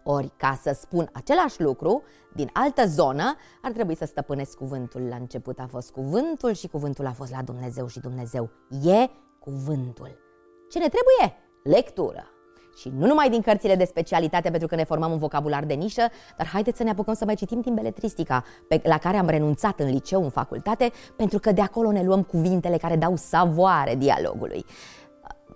Ori, 0.03 0.31
ca 0.38 0.60
să 0.62 0.77
spun 0.81 1.10
același 1.13 1.62
lucru, 1.62 2.03
din 2.36 2.50
altă 2.53 2.86
zonă, 2.88 3.36
ar 3.62 3.72
trebui 3.72 3.95
să 3.95 4.05
stăpânesc 4.05 4.57
cuvântul. 4.57 5.01
La 5.01 5.15
început 5.15 5.60
a 5.60 5.67
fost 5.69 5.91
cuvântul 5.91 6.53
și 6.53 6.67
cuvântul 6.67 7.05
a 7.05 7.12
fost 7.12 7.31
la 7.31 7.41
Dumnezeu 7.41 7.88
și 7.88 8.00
Dumnezeu 8.00 8.50
e 8.83 9.10
cuvântul. 9.39 10.17
Ce 10.69 10.79
ne 10.79 10.88
trebuie? 10.88 11.38
Lectură. 11.63 12.27
Și 12.75 12.91
nu 12.98 13.05
numai 13.05 13.29
din 13.29 13.41
cărțile 13.41 13.75
de 13.75 13.83
specialitate, 13.83 14.50
pentru 14.50 14.67
că 14.67 14.75
ne 14.75 14.83
formăm 14.83 15.12
un 15.12 15.17
vocabular 15.17 15.65
de 15.65 15.74
nișă, 15.74 16.01
dar 16.38 16.48
haideți 16.48 16.77
să 16.77 16.83
ne 16.83 16.89
apucăm 16.89 17.13
să 17.13 17.25
mai 17.25 17.36
citim 17.36 17.62
din 17.62 17.74
beletristica, 17.74 18.43
pe, 18.67 18.81
la 18.83 18.98
care 18.98 19.17
am 19.17 19.27
renunțat 19.27 19.79
în 19.79 19.89
liceu, 19.89 20.24
în 20.24 20.29
facultate, 20.29 20.91
pentru 21.15 21.39
că 21.39 21.51
de 21.51 21.62
acolo 21.62 21.91
ne 21.91 22.03
luăm 22.03 22.24
cuvintele 22.24 22.77
care 22.77 22.95
dau 22.95 23.15
savoare 23.15 23.95
dialogului. 23.95 24.65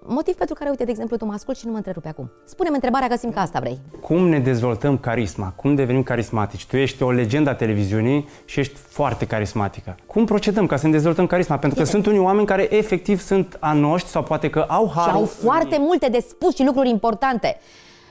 Motiv 0.09 0.35
pentru 0.35 0.55
care, 0.55 0.69
uite, 0.69 0.83
de 0.83 0.91
exemplu, 0.91 1.17
tu 1.17 1.25
mă 1.25 1.33
ascult 1.33 1.57
și 1.57 1.65
nu 1.65 1.71
mă 1.71 1.77
întrerupe 1.77 2.07
acum. 2.07 2.31
Spune-mi 2.45 2.75
întrebarea, 2.75 3.07
că 3.07 3.15
simt 3.15 3.33
că 3.33 3.39
asta 3.39 3.59
vrei. 3.59 3.79
Cum 4.01 4.27
ne 4.27 4.39
dezvoltăm 4.39 4.97
carisma? 4.97 5.53
Cum 5.55 5.75
devenim 5.75 6.03
carismatici? 6.03 6.65
Tu 6.65 6.77
ești 6.77 7.03
o 7.03 7.11
legendă 7.11 7.49
a 7.49 7.55
televiziunii 7.55 8.27
și 8.45 8.59
ești 8.59 8.75
foarte 8.75 9.25
carismatică. 9.25 9.95
Cum 10.05 10.25
procedăm 10.25 10.65
ca 10.65 10.75
să 10.75 10.85
ne 10.85 10.91
dezvoltăm 10.91 11.27
carisma? 11.27 11.57
Pentru 11.57 11.77
că 11.77 11.83
Bine. 11.83 11.95
sunt 11.95 12.13
unii 12.13 12.25
oameni 12.25 12.47
care 12.47 12.75
efectiv 12.75 13.21
sunt 13.21 13.57
a 13.59 13.73
noștri 13.73 14.11
sau 14.11 14.23
poate 14.23 14.49
că 14.49 14.65
au 14.67 14.91
har. 14.95 15.09
Și 15.09 15.15
au 15.15 15.25
foarte 15.25 15.77
multe 15.79 16.09
de 16.09 16.25
spus 16.27 16.55
și 16.55 16.63
lucruri 16.65 16.89
importante. 16.89 17.57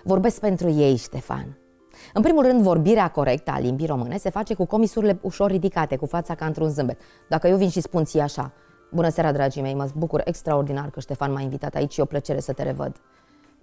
Vorbesc 0.02 0.40
pentru 0.40 0.70
ei, 0.70 0.96
Ștefan. 0.96 1.58
În 2.12 2.22
primul 2.22 2.42
rând, 2.42 2.62
vorbirea 2.62 3.08
corectă 3.08 3.50
a 3.54 3.58
limbii 3.58 3.86
române 3.86 4.16
se 4.16 4.30
face 4.30 4.54
cu 4.54 4.64
comisurile 4.64 5.18
ușor 5.20 5.50
ridicate, 5.50 5.96
cu 5.96 6.06
fața 6.06 6.34
ca 6.34 6.46
într-un 6.46 6.68
zâmbet. 6.68 7.00
Dacă 7.28 7.48
eu 7.48 7.56
vin 7.56 7.68
și 7.68 7.80
spun 7.80 8.04
ție 8.04 8.20
așa, 8.22 8.52
Bună 8.92 9.08
seara, 9.08 9.32
dragii 9.32 9.62
mei, 9.62 9.74
mă 9.74 9.88
bucur 9.94 10.20
extraordinar 10.24 10.90
că 10.90 11.00
Ștefan 11.00 11.32
m-a 11.32 11.40
invitat 11.40 11.74
aici, 11.74 11.96
e 11.96 12.02
o 12.02 12.04
plăcere 12.04 12.40
să 12.40 12.52
te 12.52 12.62
revăd. 12.62 12.96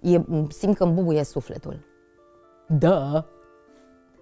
E, 0.00 0.20
simt 0.48 0.76
că 0.76 0.84
îmi 0.84 0.92
bubuie 0.92 1.24
sufletul. 1.24 1.86
Da. 2.66 3.26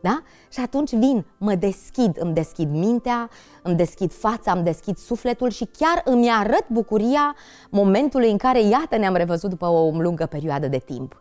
Da? 0.02 0.22
Și 0.50 0.60
atunci 0.60 0.94
vin, 0.94 1.24
mă 1.38 1.54
deschid, 1.54 2.16
îmi 2.20 2.34
deschid 2.34 2.70
mintea, 2.70 3.30
îmi 3.62 3.76
deschid 3.76 4.12
fața, 4.12 4.52
îmi 4.52 4.62
deschid 4.62 4.96
sufletul 4.96 5.50
și 5.50 5.68
chiar 5.78 6.02
îmi 6.04 6.30
arăt 6.30 6.68
bucuria 6.68 7.34
momentului 7.70 8.30
în 8.30 8.36
care, 8.36 8.62
iată, 8.62 8.96
ne-am 8.96 9.14
revăzut 9.14 9.50
după 9.50 9.66
o 9.66 9.90
lungă 9.90 10.26
perioadă 10.26 10.68
de 10.68 10.78
timp. 10.78 11.18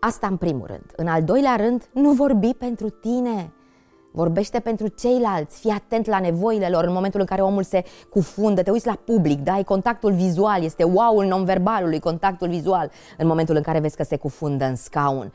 Asta 0.00 0.26
în 0.26 0.36
primul 0.36 0.66
rând. 0.66 0.92
În 0.96 1.06
al 1.06 1.22
doilea 1.22 1.56
rând, 1.56 1.88
nu 1.92 2.12
vorbi 2.12 2.54
pentru 2.54 2.88
tine. 2.88 3.52
Vorbește 4.10 4.60
pentru 4.60 4.88
ceilalți, 4.88 5.60
fii 5.60 5.70
atent 5.70 6.06
la 6.06 6.20
nevoile 6.20 6.68
lor 6.68 6.84
în 6.84 6.92
momentul 6.92 7.20
în 7.20 7.26
care 7.26 7.42
omul 7.42 7.62
se 7.62 7.84
cufundă, 8.10 8.62
te 8.62 8.70
uiți 8.70 8.86
la 8.86 8.98
public, 9.04 9.40
dai 9.40 9.64
contactul 9.64 10.12
vizual, 10.12 10.62
este 10.62 10.84
wow-ul 10.84 11.24
non-verbalului, 11.24 12.00
contactul 12.00 12.48
vizual, 12.48 12.90
în 13.18 13.26
momentul 13.26 13.56
în 13.56 13.62
care 13.62 13.78
vezi 13.78 13.96
că 13.96 14.02
se 14.02 14.16
cufundă 14.16 14.64
în 14.64 14.76
scaun. 14.76 15.32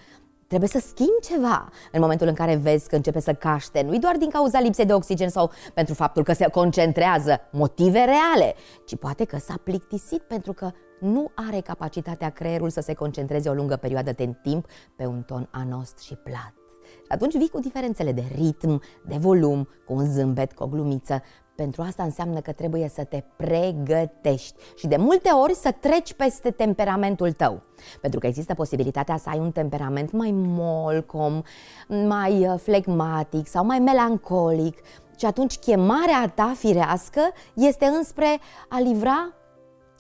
Trebuie 0.47 0.81
să 0.81 0.87
schimbi 0.87 1.21
ceva 1.21 1.69
în 1.91 1.99
momentul 2.01 2.27
în 2.27 2.33
care 2.33 2.55
vezi 2.55 2.89
că 2.89 2.95
începe 2.95 3.19
să 3.19 3.33
caște, 3.33 3.81
nu 3.81 3.97
doar 3.97 4.17
din 4.17 4.29
cauza 4.29 4.59
lipsei 4.59 4.85
de 4.85 4.93
oxigen 4.93 5.29
sau 5.29 5.51
pentru 5.73 5.93
faptul 5.93 6.23
că 6.23 6.33
se 6.33 6.49
concentrează 6.49 7.39
motive 7.51 7.99
reale, 7.99 8.55
ci 8.85 8.95
poate 8.95 9.25
că 9.25 9.37
s-a 9.37 9.55
plictisit 9.63 10.21
pentru 10.21 10.53
că 10.53 10.71
nu 10.99 11.31
are 11.49 11.59
capacitatea 11.59 12.29
creierul 12.29 12.69
să 12.69 12.81
se 12.81 12.93
concentreze 12.93 13.49
o 13.49 13.53
lungă 13.53 13.75
perioadă 13.75 14.11
de 14.11 14.35
timp 14.41 14.65
pe 14.95 15.05
un 15.05 15.21
ton 15.21 15.47
anost 15.51 15.99
și 15.99 16.15
plat. 16.15 16.62
Și 17.03 17.09
atunci 17.09 17.37
vii 17.37 17.49
cu 17.49 17.59
diferențele 17.59 18.11
de 18.11 18.23
ritm, 18.35 18.81
de 19.07 19.15
volum, 19.19 19.67
cu 19.85 19.93
un 19.93 20.05
zâmbet, 20.05 20.53
cu 20.53 20.63
o 20.63 20.67
glumiță. 20.67 21.21
Pentru 21.55 21.81
asta 21.81 22.03
înseamnă 22.03 22.39
că 22.39 22.51
trebuie 22.51 22.87
să 22.93 23.03
te 23.03 23.23
pregătești 23.35 24.53
și 24.75 24.87
de 24.87 24.95
multe 24.95 25.29
ori 25.29 25.55
să 25.55 25.71
treci 25.79 26.13
peste 26.13 26.51
temperamentul 26.51 27.31
tău. 27.31 27.61
Pentru 28.01 28.19
că 28.19 28.27
există 28.27 28.53
posibilitatea 28.53 29.17
să 29.17 29.29
ai 29.29 29.39
un 29.39 29.51
temperament 29.51 30.11
mai 30.11 30.31
molcom, 30.33 31.41
mai 31.87 32.47
uh, 32.47 32.59
flegmatic 32.59 33.47
sau 33.47 33.65
mai 33.65 33.79
melancolic. 33.79 34.77
Și 35.17 35.25
atunci 35.25 35.57
chemarea 35.57 36.31
ta 36.35 36.53
firească 36.57 37.21
este 37.53 37.85
înspre 37.85 38.39
a 38.69 38.79
livra 38.79 39.33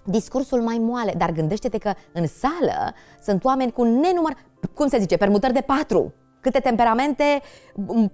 discursul 0.05 0.61
mai 0.61 0.77
moale. 0.77 1.13
Dar 1.17 1.31
gândește-te 1.31 1.77
că 1.77 1.93
în 2.13 2.27
sală 2.27 2.93
sunt 3.21 3.43
oameni 3.43 3.71
cu 3.71 3.83
nenumăr, 3.83 4.37
cum 4.73 4.87
se 4.87 4.99
zice, 4.99 5.17
permutări 5.17 5.53
de 5.53 5.61
patru 5.61 6.13
câte 6.43 6.59
temperamente, 6.59 7.41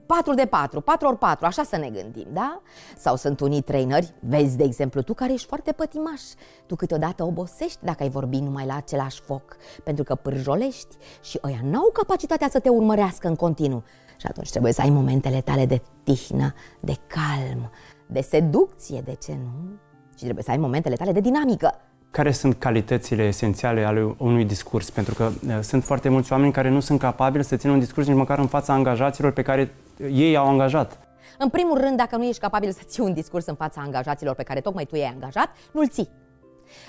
4 0.05 0.33
de 0.33 0.45
4, 0.45 0.81
4 0.81 1.07
ori 1.07 1.17
4, 1.17 1.45
așa 1.45 1.63
să 1.63 1.77
ne 1.77 1.89
gândim, 1.89 2.27
da? 2.31 2.61
Sau 2.97 3.15
sunt 3.15 3.39
unii 3.39 3.61
traineri, 3.61 4.13
vezi 4.19 4.57
de 4.57 4.63
exemplu 4.63 5.01
tu 5.01 5.13
care 5.13 5.33
ești 5.33 5.47
foarte 5.47 5.71
pătimaș, 5.71 6.21
tu 6.65 6.75
câteodată 6.75 7.23
obosești 7.23 7.77
dacă 7.81 8.03
ai 8.03 8.09
vorbi 8.09 8.39
numai 8.39 8.65
la 8.65 8.75
același 8.75 9.21
foc, 9.21 9.57
pentru 9.83 10.03
că 10.03 10.15
pârjolești 10.15 10.95
și 11.21 11.39
ăia 11.43 11.59
n-au 11.63 11.89
capacitatea 11.93 12.49
să 12.49 12.59
te 12.59 12.69
urmărească 12.69 13.27
în 13.27 13.35
continuu. 13.35 13.83
Și 14.17 14.25
atunci 14.29 14.49
trebuie 14.49 14.73
să 14.73 14.81
ai 14.81 14.89
momentele 14.89 15.41
tale 15.41 15.65
de 15.65 15.81
tihnă, 16.03 16.53
de 16.79 16.95
calm, 17.07 17.71
de 18.07 18.21
seducție, 18.21 19.01
de 19.01 19.13
ce 19.13 19.31
nu? 19.31 19.79
Și 20.15 20.23
trebuie 20.23 20.43
să 20.43 20.51
ai 20.51 20.57
momentele 20.57 20.95
tale 20.95 21.11
de 21.11 21.19
dinamică 21.19 21.73
care 22.11 22.31
sunt 22.31 22.55
calitățile 22.55 23.23
esențiale 23.23 23.83
ale 23.83 24.15
unui 24.17 24.45
discurs? 24.45 24.89
Pentru 24.89 25.13
că 25.13 25.29
uh, 25.47 25.59
sunt 25.61 25.83
foarte 25.83 26.09
mulți 26.09 26.31
oameni 26.31 26.51
care 26.51 26.69
nu 26.69 26.79
sunt 26.79 26.99
capabili 26.99 27.43
să 27.43 27.55
țină 27.55 27.71
un 27.71 27.79
discurs 27.79 28.07
nici 28.07 28.17
măcar 28.17 28.39
în 28.39 28.47
fața 28.47 28.73
angajaților 28.73 29.31
pe 29.31 29.41
care 29.41 29.75
ei 30.11 30.37
au 30.37 30.47
angajat. 30.47 30.99
În 31.37 31.49
primul 31.49 31.77
rând, 31.77 31.97
dacă 31.97 32.15
nu 32.15 32.23
ești 32.23 32.41
capabil 32.41 32.71
să 32.71 32.81
ții 32.83 33.03
un 33.03 33.13
discurs 33.13 33.45
în 33.45 33.55
fața 33.55 33.81
angajaților 33.81 34.35
pe 34.35 34.43
care 34.43 34.61
tocmai 34.61 34.85
tu 34.85 34.95
i-ai 34.95 35.11
angajat, 35.13 35.49
nu-l 35.71 35.87
ții. 35.87 36.09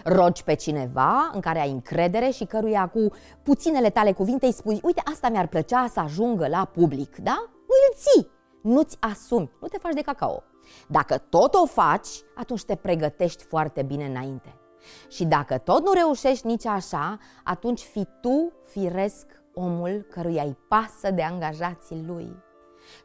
Rogi 0.05 0.45
pe 0.45 0.55
cineva 0.55 1.31
în 1.35 1.41
care 1.41 1.61
ai 1.61 1.71
încredere 1.71 2.31
și 2.31 2.45
căruia 2.45 2.87
cu 2.87 3.09
puținele 3.43 3.91
tale 3.91 4.13
cuvinte 4.13 4.47
îi 4.47 4.53
spui 4.53 4.81
uite, 4.83 5.03
asta 5.13 5.29
mi-ar 5.29 5.47
plăcea 5.47 5.87
să 5.93 6.01
ajungă 6.01 6.49
la 6.49 6.65
public, 6.65 7.17
da? 7.17 7.37
Nu 7.41 7.75
îl 7.89 7.97
ții, 7.97 8.31
nu-ți 8.63 8.97
asumi, 9.01 9.51
nu 9.61 9.69
te 9.69 9.79
faci 9.79 9.95
de 9.95 10.01
cacao. 10.01 10.43
Dacă 10.89 11.19
tot 11.29 11.55
o 11.55 11.67
faci, 11.67 12.09
atunci 12.35 12.65
te 12.65 12.75
pregătești 12.75 13.45
foarte 13.45 13.83
bine 13.83 14.05
înainte. 14.05 14.60
Și 15.09 15.25
dacă 15.25 15.59
tot 15.59 15.85
nu 15.85 15.93
reușești 15.93 16.47
nici 16.47 16.67
așa, 16.67 17.19
atunci 17.45 17.81
fi 17.81 18.07
tu 18.21 18.53
firesc 18.65 19.27
omul 19.55 20.07
căruia 20.11 20.43
îi 20.43 20.57
pasă 20.69 21.11
de 21.11 21.23
angajații 21.23 22.05
lui. 22.07 22.37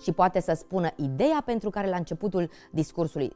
Și 0.01 0.11
poate 0.11 0.39
să 0.39 0.53
spună 0.53 0.89
ideea 0.95 1.41
pentru 1.45 1.69
care 1.69 1.89
la 1.89 1.95
începutul 1.95 2.49
discursului 2.71 3.35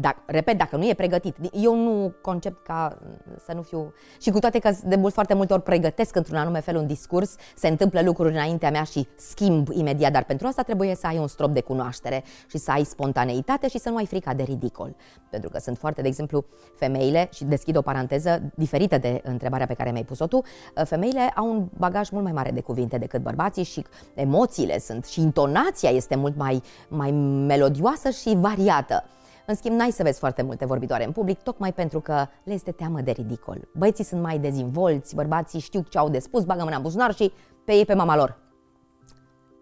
da, 0.00 0.16
repet, 0.26 0.58
dacă 0.58 0.76
nu 0.76 0.88
e 0.88 0.94
pregătit, 0.94 1.36
eu 1.52 1.74
nu 1.76 2.14
concept 2.22 2.62
ca 2.62 2.98
să 3.44 3.52
nu 3.54 3.62
fiu... 3.62 3.92
Și 4.20 4.30
cu 4.30 4.38
toate 4.38 4.58
că 4.58 4.70
de 4.84 4.96
mult, 4.96 5.12
foarte 5.12 5.34
multe 5.34 5.52
ori 5.52 5.62
pregătesc 5.62 6.16
într-un 6.16 6.36
anume 6.36 6.60
fel 6.60 6.76
un 6.76 6.86
discurs, 6.86 7.36
se 7.56 7.68
întâmplă 7.68 8.02
lucruri 8.02 8.32
înaintea 8.32 8.70
mea 8.70 8.82
și 8.82 9.08
schimb 9.16 9.68
imediat, 9.70 10.12
dar 10.12 10.24
pentru 10.24 10.46
asta 10.46 10.62
trebuie 10.62 10.94
să 10.94 11.06
ai 11.06 11.18
un 11.18 11.28
strop 11.28 11.50
de 11.50 11.60
cunoaștere 11.60 12.24
și 12.46 12.58
să 12.58 12.70
ai 12.70 12.84
spontaneitate 12.84 13.68
și 13.68 13.78
să 13.78 13.88
nu 13.88 13.96
ai 13.96 14.06
frica 14.06 14.34
de 14.34 14.42
ridicol. 14.42 14.96
Pentru 15.30 15.50
că 15.50 15.58
sunt 15.58 15.78
foarte, 15.78 16.02
de 16.02 16.08
exemplu, 16.08 16.44
femeile, 16.76 17.28
și 17.32 17.44
deschid 17.44 17.76
o 17.76 17.82
paranteză 17.82 18.42
diferită 18.54 18.98
de 18.98 19.20
întrebarea 19.24 19.66
pe 19.66 19.74
care 19.74 19.90
mi-ai 19.90 20.04
pus-o 20.04 20.26
tu, 20.26 20.42
femeile 20.84 21.20
au 21.20 21.50
un 21.50 21.68
bagaj 21.76 22.10
mult 22.10 22.24
mai 22.24 22.32
mare 22.32 22.50
de 22.50 22.60
cuvinte 22.60 22.98
decât 22.98 23.22
bărbații 23.22 23.62
și 23.62 23.84
emoțiile 24.14 24.78
sunt 24.78 25.04
și 25.04 25.20
intonația 25.20 25.90
este 25.90 26.16
mult 26.16 26.36
mai, 26.36 26.62
mai 26.88 27.10
melodioasă 27.10 28.10
și 28.10 28.36
variată. 28.36 29.04
În 29.50 29.54
schimb, 29.54 29.78
n-ai 29.78 29.90
să 29.90 30.02
vezi 30.02 30.18
foarte 30.18 30.42
multe 30.42 30.64
vorbitoare 30.64 31.04
în 31.04 31.12
public, 31.12 31.40
tocmai 31.40 31.72
pentru 31.72 32.00
că 32.00 32.26
le 32.44 32.52
este 32.52 32.72
teamă 32.72 33.00
de 33.00 33.10
ridicol. 33.10 33.68
Băieții 33.74 34.04
sunt 34.04 34.22
mai 34.22 34.38
dezvolți, 34.38 35.14
bărbații 35.14 35.60
știu 35.60 35.84
ce 35.88 35.98
au 35.98 36.08
de 36.08 36.18
spus, 36.18 36.44
bagă 36.44 36.62
mâna 36.62 36.76
în 36.76 36.82
buzunar 36.82 37.14
și 37.14 37.32
pe 37.64 37.72
ei 37.72 37.84
pe 37.84 37.94
mama 37.94 38.16
lor. 38.16 38.38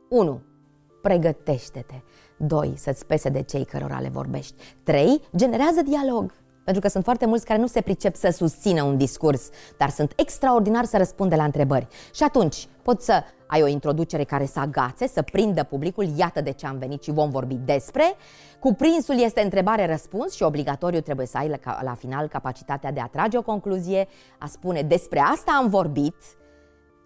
1. 0.09 0.41
Pregătește-te. 1.03 1.95
2. 2.37 2.75
Să-ți 2.77 3.07
pese 3.07 3.29
de 3.29 3.43
cei 3.43 3.65
cărora 3.65 4.01
le 4.01 4.09
vorbești. 4.09 4.55
3. 4.83 5.21
Generează 5.37 5.83
dialog. 5.83 6.33
Pentru 6.67 6.85
că 6.85 6.89
sunt 6.89 7.05
foarte 7.05 7.27
mulți 7.27 7.45
care 7.45 7.61
nu 7.61 7.67
se 7.67 7.81
pricep 7.81 8.15
să 8.15 8.31
susțină 8.31 8.83
un 8.83 8.97
discurs, 8.97 9.49
dar 9.79 9.91
sunt 9.91 10.13
extraordinar 10.17 10.85
să 10.85 10.97
răspundă 10.97 11.37
la 11.37 11.45
întrebări. 11.45 11.87
Și 12.15 12.23
atunci 12.23 12.69
poți 12.83 13.05
să 13.05 13.23
ai 13.47 13.63
o 13.63 13.67
introducere 13.67 14.25
care 14.25 14.47
să 14.47 14.61
agațe, 14.61 15.07
să 15.07 15.23
prindă 15.23 15.63
publicul, 15.63 16.07
iată 16.17 16.41
de 16.41 16.51
ce 16.51 16.67
am 16.67 16.79
venit 16.79 17.03
și 17.03 17.11
vom 17.11 17.31
vorbi 17.31 17.55
despre. 17.55 18.03
Cuprinsul 18.61 19.21
este 19.21 19.41
întrebare-răspuns 19.41 20.35
și 20.35 20.43
obligatoriu 20.43 21.01
trebuie 21.01 21.27
să 21.27 21.37
ai 21.39 21.49
la, 21.49 21.79
la 21.83 21.95
final 21.95 22.29
capacitatea 22.29 22.93
de 22.93 23.01
a 23.01 23.07
trage 23.07 23.39
o 23.39 23.43
concluzie, 23.43 24.09
a 24.39 24.47
spune 24.47 24.83
despre 24.83 25.19
asta 25.19 25.59
am 25.59 25.69
vorbit 25.69 26.17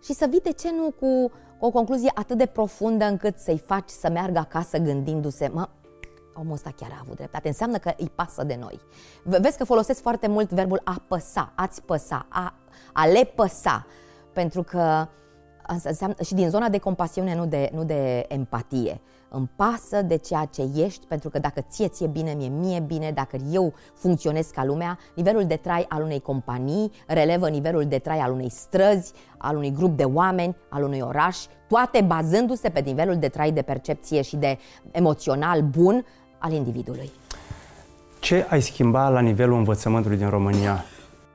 și 0.05 0.13
să 0.13 0.27
vii 0.31 0.41
de 0.41 0.53
ce 0.53 0.71
nu 0.77 0.91
cu 0.91 1.33
o 1.59 1.71
concluzie 1.71 2.11
atât 2.15 2.39
de 2.39 2.47
profundă 2.47 3.05
încât 3.05 3.39
să-i 3.39 3.63
faci 3.67 3.89
să 3.89 4.11
meargă 4.11 4.39
acasă 4.39 4.79
gândindu-se, 4.79 5.51
mă, 5.53 5.69
omul 6.41 6.53
ăsta 6.53 6.71
chiar 6.77 6.91
a 6.93 6.99
avut 7.01 7.17
dreptate. 7.17 7.49
Înseamnă 7.49 7.79
că 7.79 7.93
îi 7.97 8.11
pasă 8.15 8.45
de 8.45 8.57
noi. 8.61 8.81
Vezi 9.23 9.57
că 9.57 9.65
folosesc 9.65 10.01
foarte 10.01 10.29
mult 10.29 10.51
verbul 10.51 10.81
a 10.85 11.03
păsa, 11.09 11.53
a-ți 11.57 11.83
păsa, 11.83 12.27
a, 12.29 12.55
a 12.93 13.07
le 13.07 13.25
păsa. 13.35 13.87
Pentru 14.33 14.63
că 14.63 15.09
înseamnă, 15.85 16.17
și 16.25 16.35
din 16.35 16.49
zona 16.49 16.69
de 16.69 16.79
compasiune, 16.79 17.35
nu 17.35 17.47
de, 17.47 17.71
nu 17.73 17.85
de 17.85 18.25
empatie. 18.29 19.01
Îmi 19.33 19.51
pasă 19.57 20.03
de 20.03 20.17
ceea 20.17 20.45
ce 20.45 20.69
ești, 20.75 21.07
pentru 21.07 21.29
că 21.29 21.39
dacă 21.39 21.61
ție 21.61 21.89
ție 21.89 22.07
bine, 22.07 22.33
mie 22.33 22.49
mie 22.49 22.81
bine, 22.81 23.11
dacă 23.11 23.37
eu 23.51 23.75
funcționez 23.95 24.47
ca 24.47 24.65
lumea, 24.65 24.99
nivelul 25.15 25.45
de 25.45 25.57
trai 25.57 25.87
al 25.89 26.03
unei 26.03 26.21
companii 26.21 26.93
relevă 27.07 27.49
nivelul 27.49 27.85
de 27.85 27.99
trai 27.99 28.19
al 28.19 28.33
unei 28.33 28.51
străzi, 28.51 29.13
al 29.39 29.57
unui 29.57 29.73
grup 29.73 29.97
de 29.97 30.05
oameni, 30.05 30.57
al 30.69 30.83
unui 30.83 31.01
oraș, 31.01 31.39
toate 31.69 32.01
bazându-se 32.01 32.69
pe 32.69 32.81
nivelul 32.81 33.17
de 33.17 33.29
trai 33.29 33.53
de 33.53 33.63
percepție 33.63 34.23
și 34.23 34.37
de 34.37 34.59
emoțional 34.91 35.63
bun 35.63 36.05
al 36.41 36.53
individului. 36.53 37.11
Ce 38.19 38.47
ai 38.51 38.61
schimba 38.61 39.09
la 39.09 39.21
nivelul 39.21 39.57
învățământului 39.57 40.17
din 40.17 40.29
România? 40.29 40.85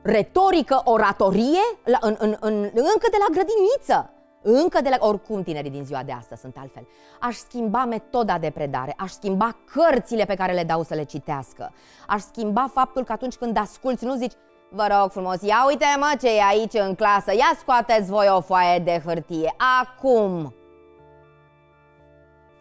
Retorică, 0.01 0.81
oratorie, 0.83 1.63
la, 1.83 1.97
în, 2.01 2.15
în, 2.19 2.35
în, 2.39 2.53
încă 2.63 3.07
de 3.11 3.17
la 3.19 3.33
grădiniță. 3.33 4.09
Încă 4.41 4.81
de 4.81 4.89
la... 4.89 5.07
Oricum 5.07 5.43
tinerii 5.43 5.69
din 5.69 5.83
ziua 5.83 6.03
de 6.03 6.11
astăzi 6.11 6.41
sunt 6.41 6.55
altfel. 6.59 6.87
Aș 7.19 7.35
schimba 7.35 7.85
metoda 7.85 8.37
de 8.37 8.49
predare, 8.49 8.93
aș 8.97 9.11
schimba 9.11 9.55
cărțile 9.73 10.25
pe 10.25 10.33
care 10.33 10.53
le 10.53 10.63
dau 10.63 10.83
să 10.83 10.93
le 10.93 11.03
citească. 11.03 11.71
Aș 12.07 12.21
schimba 12.21 12.69
faptul 12.73 13.03
că 13.03 13.11
atunci 13.11 13.35
când 13.35 13.57
asculți 13.57 14.05
nu 14.05 14.15
zici 14.15 14.33
Vă 14.69 14.87
rog 14.99 15.11
frumos, 15.11 15.41
ia 15.41 15.65
uite 15.67 15.85
mă 15.99 16.13
ce 16.21 16.27
e 16.27 16.41
aici 16.49 16.73
în 16.73 16.95
clasă, 16.95 17.33
ia 17.33 17.55
scoateți 17.59 18.09
voi 18.09 18.27
o 18.29 18.41
foaie 18.41 18.79
de 18.79 19.01
hârtie, 19.05 19.55
acum! 19.81 20.53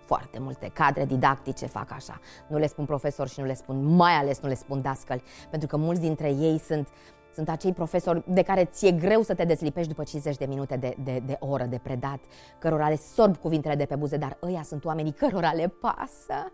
Foarte 0.05 0.39
multe 0.39 0.71
cadre 0.73 1.05
didactice 1.05 1.67
fac 1.67 1.93
așa. 1.93 2.21
Nu 2.47 2.59
le 2.59 2.67
spun 2.67 2.85
profesori 2.85 3.31
și 3.31 3.41
nu 3.41 3.47
le 3.47 3.55
spun, 3.55 3.85
mai 3.85 4.13
ales 4.13 4.41
nu 4.41 4.49
le 4.49 4.55
spun 4.55 4.83
dascăli, 4.83 5.23
pentru 5.51 5.69
că 5.69 5.77
mulți 5.77 6.01
dintre 6.01 6.29
ei 6.29 6.59
sunt 6.59 6.89
Sunt 7.35 7.49
acei 7.49 7.73
profesori 7.73 8.23
de 8.27 8.43
care 8.43 8.65
ți-e 8.65 8.93
greu 8.93 9.23
să 9.23 9.35
te 9.35 9.45
deslipești 9.45 9.89
după 9.89 10.03
50 10.03 10.37
de 10.37 10.47
minute 10.47 10.77
de, 10.77 10.95
de, 11.05 11.23
de 11.27 11.37
oră 11.41 11.65
de 11.65 11.81
predat, 11.83 12.21
cărora 12.59 12.89
le 12.89 12.97
sorb 13.15 13.37
cuvintele 13.37 13.75
de 13.75 13.85
pe 13.85 13.97
buze, 13.97 14.17
dar 14.17 14.37
ăia 14.43 14.63
sunt 14.63 14.85
oamenii 14.85 15.13
cărora 15.13 15.53
le 15.53 15.69
pasă. 15.81 16.53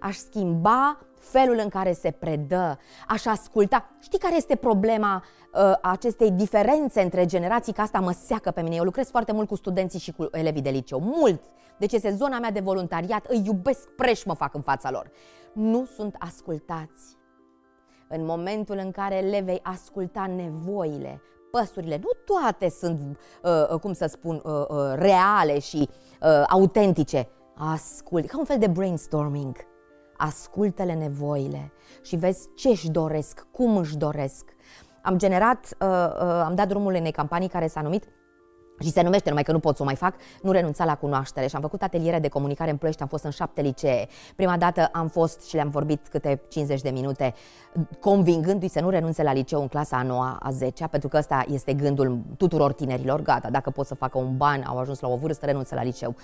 Aș 0.00 0.16
schimba 0.16 0.98
felul 1.18 1.58
în 1.62 1.68
care 1.68 1.92
se 1.92 2.10
predă, 2.10 2.78
aș 3.08 3.26
asculta. 3.26 3.90
Știi 4.00 4.18
care 4.18 4.36
este 4.36 4.56
problema 4.56 5.24
uh, 5.54 5.72
acestei 5.82 6.30
diferențe 6.30 7.02
între 7.02 7.24
generații? 7.24 7.72
Că 7.72 7.80
asta 7.80 8.00
mă 8.00 8.12
seacă 8.12 8.50
pe 8.50 8.62
mine. 8.62 8.74
Eu 8.74 8.84
lucrez 8.84 9.08
foarte 9.10 9.32
mult 9.32 9.48
cu 9.48 9.56
studenții 9.56 9.98
și 9.98 10.12
cu 10.12 10.28
elevii 10.30 10.62
de 10.62 10.70
liceu. 10.70 11.00
Mult! 11.00 11.42
Deci 11.78 11.92
este 11.92 12.14
zona 12.14 12.38
mea 12.38 12.50
de 12.50 12.60
voluntariat. 12.60 13.26
Îi 13.26 13.42
iubesc 13.44 13.88
preș 13.88 14.24
mă 14.24 14.34
fac 14.34 14.54
în 14.54 14.62
fața 14.62 14.90
lor. 14.90 15.10
Nu 15.52 15.84
sunt 15.84 16.16
ascultați 16.18 17.16
în 18.08 18.24
momentul 18.24 18.76
în 18.76 18.90
care 18.90 19.20
le 19.20 19.40
vei 19.40 19.60
asculta 19.62 20.26
nevoile, 20.26 21.22
păsurile, 21.50 22.00
nu 22.02 22.34
toate 22.34 22.68
sunt, 22.68 23.18
uh, 23.42 23.68
uh, 23.72 23.80
cum 23.80 23.92
să 23.92 24.06
spun, 24.06 24.42
uh, 24.44 24.52
uh, 24.68 24.92
reale 24.94 25.58
și 25.58 25.88
uh, 26.22 26.44
autentice. 26.48 27.28
Ascult, 27.58 28.26
ca 28.26 28.38
un 28.38 28.44
fel 28.44 28.58
de 28.58 28.66
brainstorming. 28.66 29.56
Ascultă-le 30.16 30.94
nevoile 30.94 31.72
și 32.02 32.16
vezi 32.16 32.48
ce 32.54 32.68
își 32.68 32.90
doresc, 32.90 33.46
cum 33.50 33.76
își 33.76 33.96
doresc. 33.96 34.54
Am 35.02 35.18
generat, 35.18 35.76
uh, 35.80 35.88
uh, 35.88 36.42
am 36.44 36.54
dat 36.54 36.68
drumul 36.68 36.94
unei 36.94 37.10
campanii 37.10 37.48
care 37.48 37.66
s-a 37.66 37.80
numit 37.80 38.08
și 38.80 38.90
se 38.90 39.02
numește, 39.02 39.28
numai 39.28 39.44
că 39.44 39.52
nu 39.52 39.58
pot 39.58 39.76
să 39.76 39.82
o 39.82 39.84
mai 39.84 39.94
fac, 39.94 40.14
nu 40.42 40.50
renunța 40.50 40.84
la 40.84 40.96
cunoaștere. 40.96 41.46
Și 41.46 41.54
am 41.54 41.60
făcut 41.60 41.82
ateliere 41.82 42.18
de 42.18 42.28
comunicare 42.28 42.70
în 42.70 42.76
Ploiești, 42.76 43.02
am 43.02 43.08
fost 43.08 43.24
în 43.24 43.30
șapte 43.30 43.60
licee. 43.60 44.08
Prima 44.36 44.56
dată 44.56 44.88
am 44.92 45.08
fost 45.08 45.48
și 45.48 45.54
le-am 45.54 45.68
vorbit 45.68 46.08
câte 46.08 46.40
50 46.48 46.80
de 46.80 46.90
minute, 46.90 47.34
convingându-i 48.00 48.68
să 48.68 48.80
nu 48.80 48.90
renunțe 48.90 49.22
la 49.22 49.32
liceu 49.32 49.60
în 49.60 49.68
clasa 49.68 49.96
a 49.96 50.02
9 50.02 50.36
a 50.40 50.50
10 50.50 50.86
pentru 50.86 51.08
că 51.08 51.16
ăsta 51.16 51.44
este 51.48 51.72
gândul 51.72 52.18
tuturor 52.36 52.72
tinerilor, 52.72 53.22
gata, 53.22 53.50
dacă 53.50 53.70
pot 53.70 53.86
să 53.86 53.94
facă 53.94 54.18
un 54.18 54.36
ban, 54.36 54.62
au 54.62 54.78
ajuns 54.78 55.00
la 55.00 55.08
o 55.08 55.16
vârstă, 55.16 55.46
renunță 55.46 55.74
la 55.74 55.82
liceu. 55.82 56.16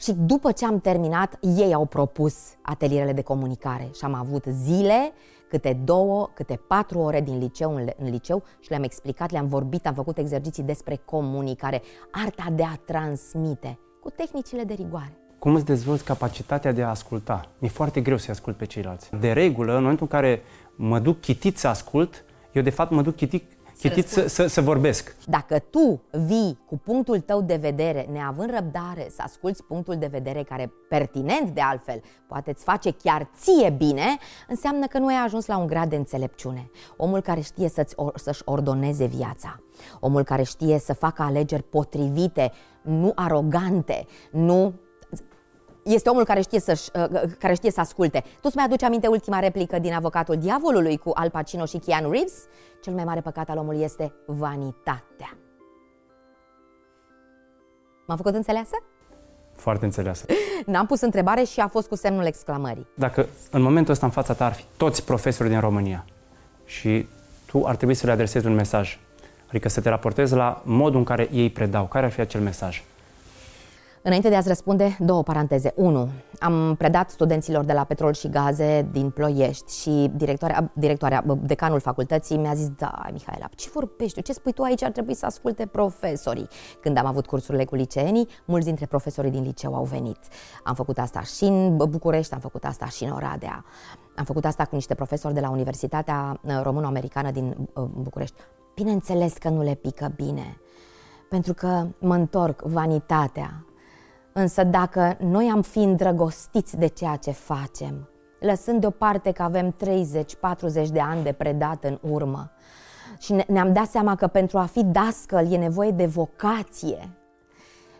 Și 0.00 0.12
după 0.12 0.52
ce 0.52 0.66
am 0.66 0.78
terminat, 0.78 1.38
ei 1.40 1.74
au 1.74 1.84
propus 1.84 2.34
atelierele 2.62 3.12
de 3.12 3.22
comunicare 3.22 3.88
și 3.94 4.04
am 4.04 4.14
avut 4.14 4.44
zile 4.44 5.12
câte 5.48 5.80
două, 5.84 6.30
câte 6.34 6.60
patru 6.68 6.98
ore 6.98 7.20
din 7.20 7.38
liceu 7.38 7.74
în, 7.74 7.88
în 7.98 8.10
liceu 8.10 8.42
și 8.60 8.70
le-am 8.70 8.82
explicat, 8.82 9.30
le-am 9.30 9.48
vorbit, 9.48 9.86
am 9.86 9.94
făcut 9.94 10.18
exerciții 10.18 10.62
despre 10.62 11.00
comunicare, 11.04 11.82
arta 12.10 12.46
de 12.52 12.62
a 12.62 12.76
transmite, 12.76 13.78
cu 14.00 14.10
tehnicile 14.10 14.62
de 14.62 14.74
rigoare. 14.74 15.18
Cum 15.38 15.54
îți 15.54 15.64
dezvolți 15.64 16.04
capacitatea 16.04 16.72
de 16.72 16.82
a 16.82 16.88
asculta? 16.88 17.40
E 17.60 17.68
foarte 17.68 18.00
greu 18.00 18.16
să 18.16 18.30
ascult 18.30 18.56
pe 18.56 18.64
ceilalți. 18.64 19.10
De 19.20 19.32
regulă, 19.32 19.74
în 19.74 19.82
momentul 19.82 20.08
în 20.10 20.20
care 20.20 20.42
mă 20.76 20.98
duc 20.98 21.20
chitit 21.20 21.58
să 21.58 21.68
ascult, 21.68 22.24
eu 22.52 22.62
de 22.62 22.70
fapt 22.70 22.90
mă 22.90 23.02
duc 23.02 23.16
chitit 23.16 23.55
chitit 23.78 24.08
să, 24.08 24.26
să, 24.26 24.46
să 24.46 24.60
vorbesc. 24.60 25.16
Dacă 25.26 25.58
tu 25.58 26.02
vii 26.10 26.58
cu 26.66 26.78
punctul 26.78 27.20
tău 27.20 27.42
de 27.42 27.56
vedere, 27.56 28.08
neavând 28.12 28.50
răbdare 28.54 29.06
să 29.10 29.22
asculți 29.22 29.64
punctul 29.64 29.96
de 29.96 30.06
vedere 30.06 30.42
care, 30.42 30.72
pertinent 30.88 31.50
de 31.50 31.60
altfel, 31.60 32.02
poate 32.26 32.50
îți 32.50 32.64
face 32.64 32.90
chiar 32.90 33.28
ție 33.36 33.70
bine, 33.70 34.16
înseamnă 34.48 34.86
că 34.86 34.98
nu 34.98 35.06
ai 35.06 35.24
ajuns 35.24 35.46
la 35.46 35.56
un 35.56 35.66
grad 35.66 35.90
de 35.90 35.96
înțelepciune. 35.96 36.70
Omul 36.96 37.20
care 37.20 37.40
știe 37.40 37.68
să-ți, 37.68 37.94
să-și 38.14 38.42
ordoneze 38.44 39.04
viața, 39.04 39.60
omul 40.00 40.22
care 40.22 40.42
știe 40.42 40.78
să 40.78 40.92
facă 40.94 41.22
alegeri 41.22 41.62
potrivite, 41.62 42.52
nu 42.82 43.12
arogante, 43.14 44.06
nu 44.30 44.72
este 45.92 46.08
omul 46.08 46.24
care 46.24 46.40
știe, 46.40 46.60
să 46.60 46.80
uh, 46.94 47.22
care 47.38 47.54
știe 47.54 47.70
să 47.70 47.80
asculte. 47.80 48.20
Tu 48.20 48.40
îți 48.42 48.56
mai 48.56 48.64
aduci 48.64 48.82
aminte 48.82 49.06
ultima 49.06 49.38
replică 49.38 49.78
din 49.78 49.92
Avocatul 49.92 50.36
Diavolului 50.36 50.96
cu 50.96 51.10
Al 51.14 51.30
Pacino 51.30 51.64
și 51.64 51.78
Keanu 51.78 52.10
Reeves? 52.10 52.34
Cel 52.82 52.92
mai 52.92 53.04
mare 53.04 53.20
păcat 53.20 53.48
al 53.48 53.58
omului 53.58 53.82
este 53.82 54.12
vanitatea. 54.26 55.38
M-am 58.06 58.16
făcut 58.16 58.34
înțeleasă? 58.34 58.76
Foarte 59.54 59.84
înțeleasă. 59.84 60.26
N-am 60.66 60.86
pus 60.86 61.00
întrebare 61.00 61.42
și 61.42 61.60
a 61.60 61.68
fost 61.68 61.88
cu 61.88 61.96
semnul 61.96 62.24
exclamării. 62.24 62.86
Dacă 62.94 63.26
în 63.50 63.62
momentul 63.62 63.92
ăsta 63.92 64.06
în 64.06 64.12
fața 64.12 64.34
ta 64.34 64.44
ar 64.44 64.52
fi 64.52 64.64
toți 64.76 65.04
profesorii 65.04 65.50
din 65.50 65.60
România 65.60 66.04
și 66.64 67.06
tu 67.46 67.64
ar 67.66 67.76
trebui 67.76 67.94
să 67.94 68.06
le 68.06 68.12
adresezi 68.12 68.46
un 68.46 68.54
mesaj, 68.54 68.98
adică 69.48 69.68
să 69.68 69.80
te 69.80 69.88
raportezi 69.88 70.34
la 70.34 70.62
modul 70.64 70.98
în 70.98 71.04
care 71.04 71.28
ei 71.32 71.50
predau, 71.50 71.84
care 71.84 72.04
ar 72.06 72.12
fi 72.12 72.20
acel 72.20 72.40
mesaj? 72.40 72.82
Înainte 74.06 74.28
de 74.28 74.34
a-ți 74.34 74.48
răspunde, 74.48 74.96
două 75.00 75.22
paranteze. 75.22 75.72
Unu, 75.76 76.08
am 76.40 76.74
predat 76.78 77.10
studenților 77.10 77.64
de 77.64 77.72
la 77.72 77.84
Petrol 77.84 78.12
și 78.12 78.28
Gaze 78.28 78.88
din 78.92 79.10
Ploiești 79.10 79.80
și 79.80 80.10
directoarea, 80.14 80.70
directoarea 80.74 81.24
decanul 81.40 81.80
facultății 81.80 82.36
mi-a 82.36 82.54
zis, 82.54 82.68
da, 82.68 83.06
Mihaela, 83.12 83.48
ce 83.54 83.70
vorbești 83.72 84.22
Ce 84.22 84.32
spui 84.32 84.52
tu 84.52 84.62
aici? 84.62 84.82
Ar 84.82 84.90
trebui 84.90 85.14
să 85.14 85.26
asculte 85.26 85.66
profesorii. 85.66 86.48
Când 86.80 86.96
am 86.96 87.06
avut 87.06 87.26
cursurile 87.26 87.64
cu 87.64 87.74
liceenii, 87.74 88.28
mulți 88.44 88.66
dintre 88.66 88.86
profesorii 88.86 89.30
din 89.30 89.42
liceu 89.42 89.74
au 89.74 89.84
venit. 89.84 90.18
Am 90.64 90.74
făcut 90.74 90.98
asta 90.98 91.20
și 91.20 91.44
în 91.44 91.76
București, 91.76 92.34
am 92.34 92.40
făcut 92.40 92.64
asta 92.64 92.86
și 92.86 93.04
în 93.04 93.10
Oradea. 93.10 93.64
Am 94.16 94.24
făcut 94.24 94.44
asta 94.44 94.64
cu 94.64 94.74
niște 94.74 94.94
profesori 94.94 95.34
de 95.34 95.40
la 95.40 95.50
Universitatea 95.50 96.40
uh, 96.42 96.60
Româno-Americană 96.62 97.30
din 97.30 97.56
uh, 97.74 97.84
București. 97.84 98.36
Bineînțeles 98.74 99.32
că 99.32 99.48
nu 99.48 99.62
le 99.62 99.74
pică 99.74 100.12
bine, 100.16 100.60
pentru 101.28 101.54
că 101.54 101.86
mă 101.98 102.14
întorc 102.14 102.62
vanitatea, 102.62 103.64
Însă 104.38 104.64
dacă 104.64 105.16
noi 105.20 105.50
am 105.52 105.62
fi 105.62 105.78
îndrăgostiți 105.78 106.76
de 106.76 106.86
ceea 106.86 107.16
ce 107.16 107.30
facem, 107.30 108.08
lăsând 108.40 108.80
deoparte 108.80 109.32
că 109.32 109.42
avem 109.42 109.74
30-40 110.84 110.88
de 110.92 111.00
ani 111.00 111.22
de 111.22 111.32
predat 111.32 111.84
în 111.84 111.98
urmă 112.10 112.50
și 113.18 113.44
ne-am 113.46 113.72
dat 113.72 113.86
seama 113.86 114.14
că 114.14 114.26
pentru 114.26 114.58
a 114.58 114.64
fi 114.64 114.84
dascăl 114.84 115.52
e 115.52 115.56
nevoie 115.56 115.90
de 115.90 116.06
vocație 116.06 117.16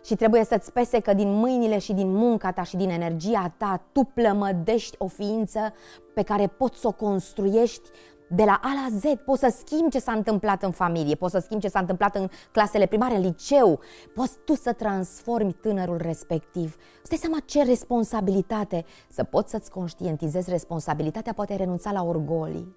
și 0.05 0.15
trebuie 0.15 0.45
să-ți 0.45 0.73
pese 0.73 1.01
că 1.01 1.15
din 1.15 1.33
mâinile 1.33 1.79
și 1.79 1.93
din 1.93 2.13
munca 2.13 2.53
ta 2.53 2.63
și 2.63 2.77
din 2.77 2.91
energia 2.91 3.53
ta 3.57 3.83
tu 3.93 4.11
plămădești 4.15 4.97
o 4.99 5.07
ființă 5.07 5.73
pe 6.15 6.23
care 6.23 6.47
poți 6.47 6.81
să 6.81 6.87
o 6.87 6.93
construiești 6.93 7.89
de 8.29 8.45
la 8.45 8.61
A 8.63 8.69
la 8.75 8.97
Z, 8.99 9.03
poți 9.25 9.41
să 9.41 9.55
schimbi 9.59 9.91
ce 9.91 9.99
s-a 9.99 10.13
întâmplat 10.13 10.63
în 10.63 10.71
familie, 10.71 11.15
poți 11.15 11.33
să 11.33 11.39
schimbi 11.39 11.63
ce 11.63 11.71
s-a 11.71 11.79
întâmplat 11.79 12.17
în 12.17 12.29
clasele 12.53 12.87
primare, 12.87 13.15
în 13.15 13.21
liceu, 13.21 13.81
poți 14.15 14.37
tu 14.45 14.55
să 14.55 14.73
transformi 14.73 15.53
tânărul 15.53 15.97
respectiv. 15.97 16.77
Îți 17.01 17.09
dai 17.09 17.19
seama 17.19 17.39
ce 17.45 17.63
responsabilitate, 17.63 18.85
să 19.09 19.25
poți 19.25 19.51
să-ți 19.51 19.71
conștientizezi 19.71 20.51
responsabilitatea, 20.51 21.33
poate 21.33 21.57
renunța 21.57 21.93
la 21.93 22.03
orgolii. 22.03 22.77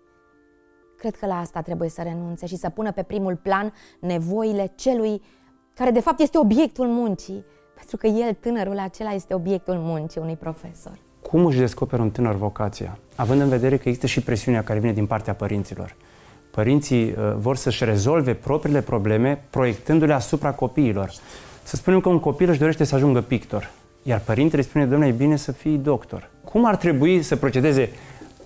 Cred 0.98 1.16
că 1.16 1.26
la 1.26 1.40
asta 1.40 1.62
trebuie 1.62 1.90
să 1.90 2.02
renunțe 2.02 2.46
și 2.46 2.56
să 2.56 2.70
pună 2.70 2.92
pe 2.92 3.04
primul 3.04 3.36
plan 3.36 3.74
nevoile 4.00 4.74
celui 4.76 5.22
care 5.74 5.92
de 5.92 6.00
fapt 6.00 6.20
este 6.20 6.38
obiectul 6.38 6.88
muncii, 6.88 7.46
pentru 7.76 7.98
că 7.98 8.08
el, 8.08 8.34
tânărul 8.34 8.80
acela, 8.80 9.12
este 9.12 9.34
obiectul 9.34 9.76
muncii 9.76 10.22
unui 10.22 10.36
profesor. 10.36 11.09
Cum 11.30 11.46
își 11.46 11.58
descoperă 11.60 12.02
un 12.02 12.10
tânăr 12.10 12.36
vocația? 12.36 12.98
Având 13.16 13.42
în 13.42 13.50
vedere 13.50 13.78
că 13.78 13.88
există 13.88 14.08
și 14.08 14.22
presiunea 14.22 14.64
care 14.64 14.80
vine 14.80 14.94
din 14.94 15.06
partea 15.06 15.34
părinților. 15.34 15.96
Părinții 16.52 17.06
uh, 17.06 17.16
vor 17.38 17.56
să-și 17.56 17.84
rezolve 17.84 18.34
propriile 18.34 18.82
probleme 18.82 19.44
proiectându-le 19.50 20.14
asupra 20.14 20.52
copiilor. 20.52 21.12
Să 21.64 21.76
spunem 21.76 22.00
că 22.00 22.10
un 22.10 22.20
copil 22.20 22.50
își 22.50 22.60
dorește 22.60 22.84
să 22.84 22.96
ajungă 22.96 23.22
pictor, 23.22 23.70
iar 24.04 24.20
părintele 24.20 24.62
spune, 24.62 24.86
domnule, 24.86 25.12
e 25.12 25.16
bine 25.16 25.36
să 25.36 25.52
fii 25.52 25.78
doctor. 25.78 26.30
Cum 26.44 26.66
ar 26.66 26.76
trebui 26.76 27.22
să 27.22 27.36
procedeze 27.36 27.90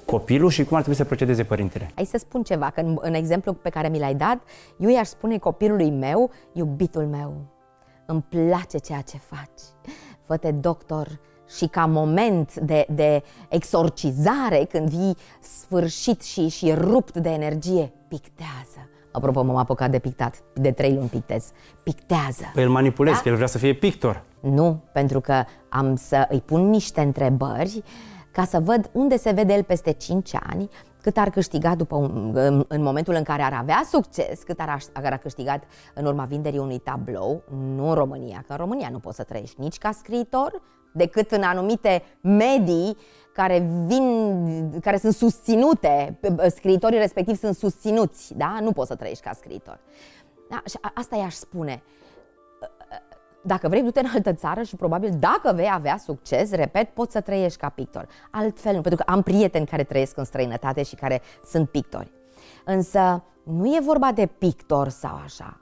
copilul 0.05 0.49
și 0.49 0.63
cum 0.63 0.75
ar 0.75 0.81
trebui 0.81 0.99
să 0.99 1.05
procedeze 1.05 1.43
părintele? 1.43 1.91
Hai 1.95 2.05
să 2.05 2.17
spun 2.17 2.43
ceva, 2.43 2.69
că 2.69 2.79
în, 2.79 2.97
în 3.01 3.13
exemplu 3.13 3.53
pe 3.53 3.69
care 3.69 3.87
mi 3.87 3.99
l-ai 3.99 4.15
dat, 4.15 4.41
eu 4.77 4.89
i-aș 4.89 5.07
spune 5.07 5.37
copilului 5.37 5.89
meu, 5.89 6.31
iubitul 6.53 7.05
meu, 7.05 7.33
îmi 8.05 8.25
place 8.29 8.77
ceea 8.77 9.01
ce 9.01 9.17
faci, 9.17 9.89
fă 10.25 10.51
doctor, 10.51 11.07
și 11.49 11.67
ca 11.67 11.85
moment 11.85 12.55
de, 12.55 12.85
de 12.89 13.23
exorcizare, 13.49 14.67
când 14.69 14.89
vii 14.89 15.17
sfârșit 15.39 16.21
și, 16.21 16.47
și 16.47 16.73
rupt 16.73 17.17
de 17.17 17.29
energie, 17.29 17.93
pictează. 18.07 18.89
Apropo, 19.11 19.43
m-am 19.43 19.55
apucat 19.55 19.91
de 19.91 19.99
pictat, 19.99 20.43
de 20.53 20.71
trei 20.71 20.93
luni 20.93 21.07
pictez. 21.07 21.51
Pictează. 21.83 22.43
Păi 22.53 22.63
îl 22.63 22.69
manipulezi, 22.69 23.15
da? 23.15 23.21
că 23.21 23.29
el 23.29 23.35
vrea 23.35 23.47
să 23.47 23.57
fie 23.57 23.73
pictor. 23.73 24.23
Nu, 24.39 24.83
pentru 24.93 25.19
că 25.19 25.43
am 25.69 25.95
să 25.95 26.25
îi 26.29 26.41
pun 26.41 26.69
niște 26.69 27.01
întrebări 27.01 27.83
ca 28.31 28.45
să 28.45 28.59
văd 28.59 28.89
unde 28.91 29.17
se 29.17 29.31
vede 29.31 29.53
el 29.53 29.63
peste 29.63 29.91
5 29.91 30.35
ani, 30.49 30.69
cât 31.01 31.17
ar 31.17 31.29
câștiga 31.29 31.75
după 31.75 31.95
un, 31.95 32.31
în, 32.33 32.65
în 32.67 32.81
momentul 32.81 33.13
în 33.13 33.23
care 33.23 33.41
ar 33.41 33.53
avea 33.53 33.83
succes, 33.91 34.43
cât 34.43 34.59
ar, 34.59 34.79
ar 34.93 35.17
câștigat 35.17 35.63
în 35.93 36.05
urma 36.05 36.23
vinderii 36.23 36.59
unui 36.59 36.77
tablou, 36.77 37.43
nu 37.75 37.87
în 37.87 37.93
România, 37.93 38.43
că 38.47 38.51
în 38.51 38.57
România 38.57 38.89
nu 38.91 38.99
poți 38.99 39.15
să 39.15 39.23
trăiești 39.23 39.59
nici 39.59 39.77
ca 39.77 39.91
scriitor, 39.91 40.61
decât 40.93 41.31
în 41.31 41.43
anumite 41.43 42.03
medii 42.21 42.97
care 43.33 43.59
vin, 43.85 44.79
care 44.81 44.97
sunt 44.97 45.13
susținute, 45.13 46.19
scriitorii 46.55 46.97
respectiv 46.97 47.37
sunt 47.37 47.55
susținuți, 47.55 48.33
da? 48.37 48.57
Nu 48.61 48.71
poți 48.71 48.87
să 48.87 48.95
trăiești 48.95 49.23
ca 49.23 49.33
scriitor. 49.33 49.79
Da? 50.49 50.61
Și 50.65 50.77
asta 50.93 51.15
i-aș 51.15 51.33
spune. 51.33 51.83
Dacă 53.45 53.67
vrei, 53.67 53.81
du-te 53.81 53.99
în 53.99 54.09
altă 54.13 54.33
țară 54.33 54.61
și 54.63 54.75
probabil 54.75 55.09
dacă 55.19 55.53
vei 55.53 55.69
avea 55.71 55.97
succes, 55.97 56.51
repet, 56.51 56.89
poți 56.89 57.11
să 57.11 57.21
trăiești 57.21 57.59
ca 57.59 57.69
pictor. 57.69 58.07
Altfel 58.31 58.75
nu, 58.75 58.81
pentru 58.81 59.03
că 59.05 59.11
am 59.11 59.21
prieteni 59.21 59.65
care 59.65 59.83
trăiesc 59.83 60.17
în 60.17 60.23
străinătate 60.23 60.83
și 60.83 60.95
care 60.95 61.21
sunt 61.45 61.69
pictori. 61.69 62.11
Însă 62.65 63.23
nu 63.43 63.65
e 63.65 63.79
vorba 63.81 64.11
de 64.11 64.25
pictor 64.25 64.89
sau 64.89 65.19
așa. 65.23 65.57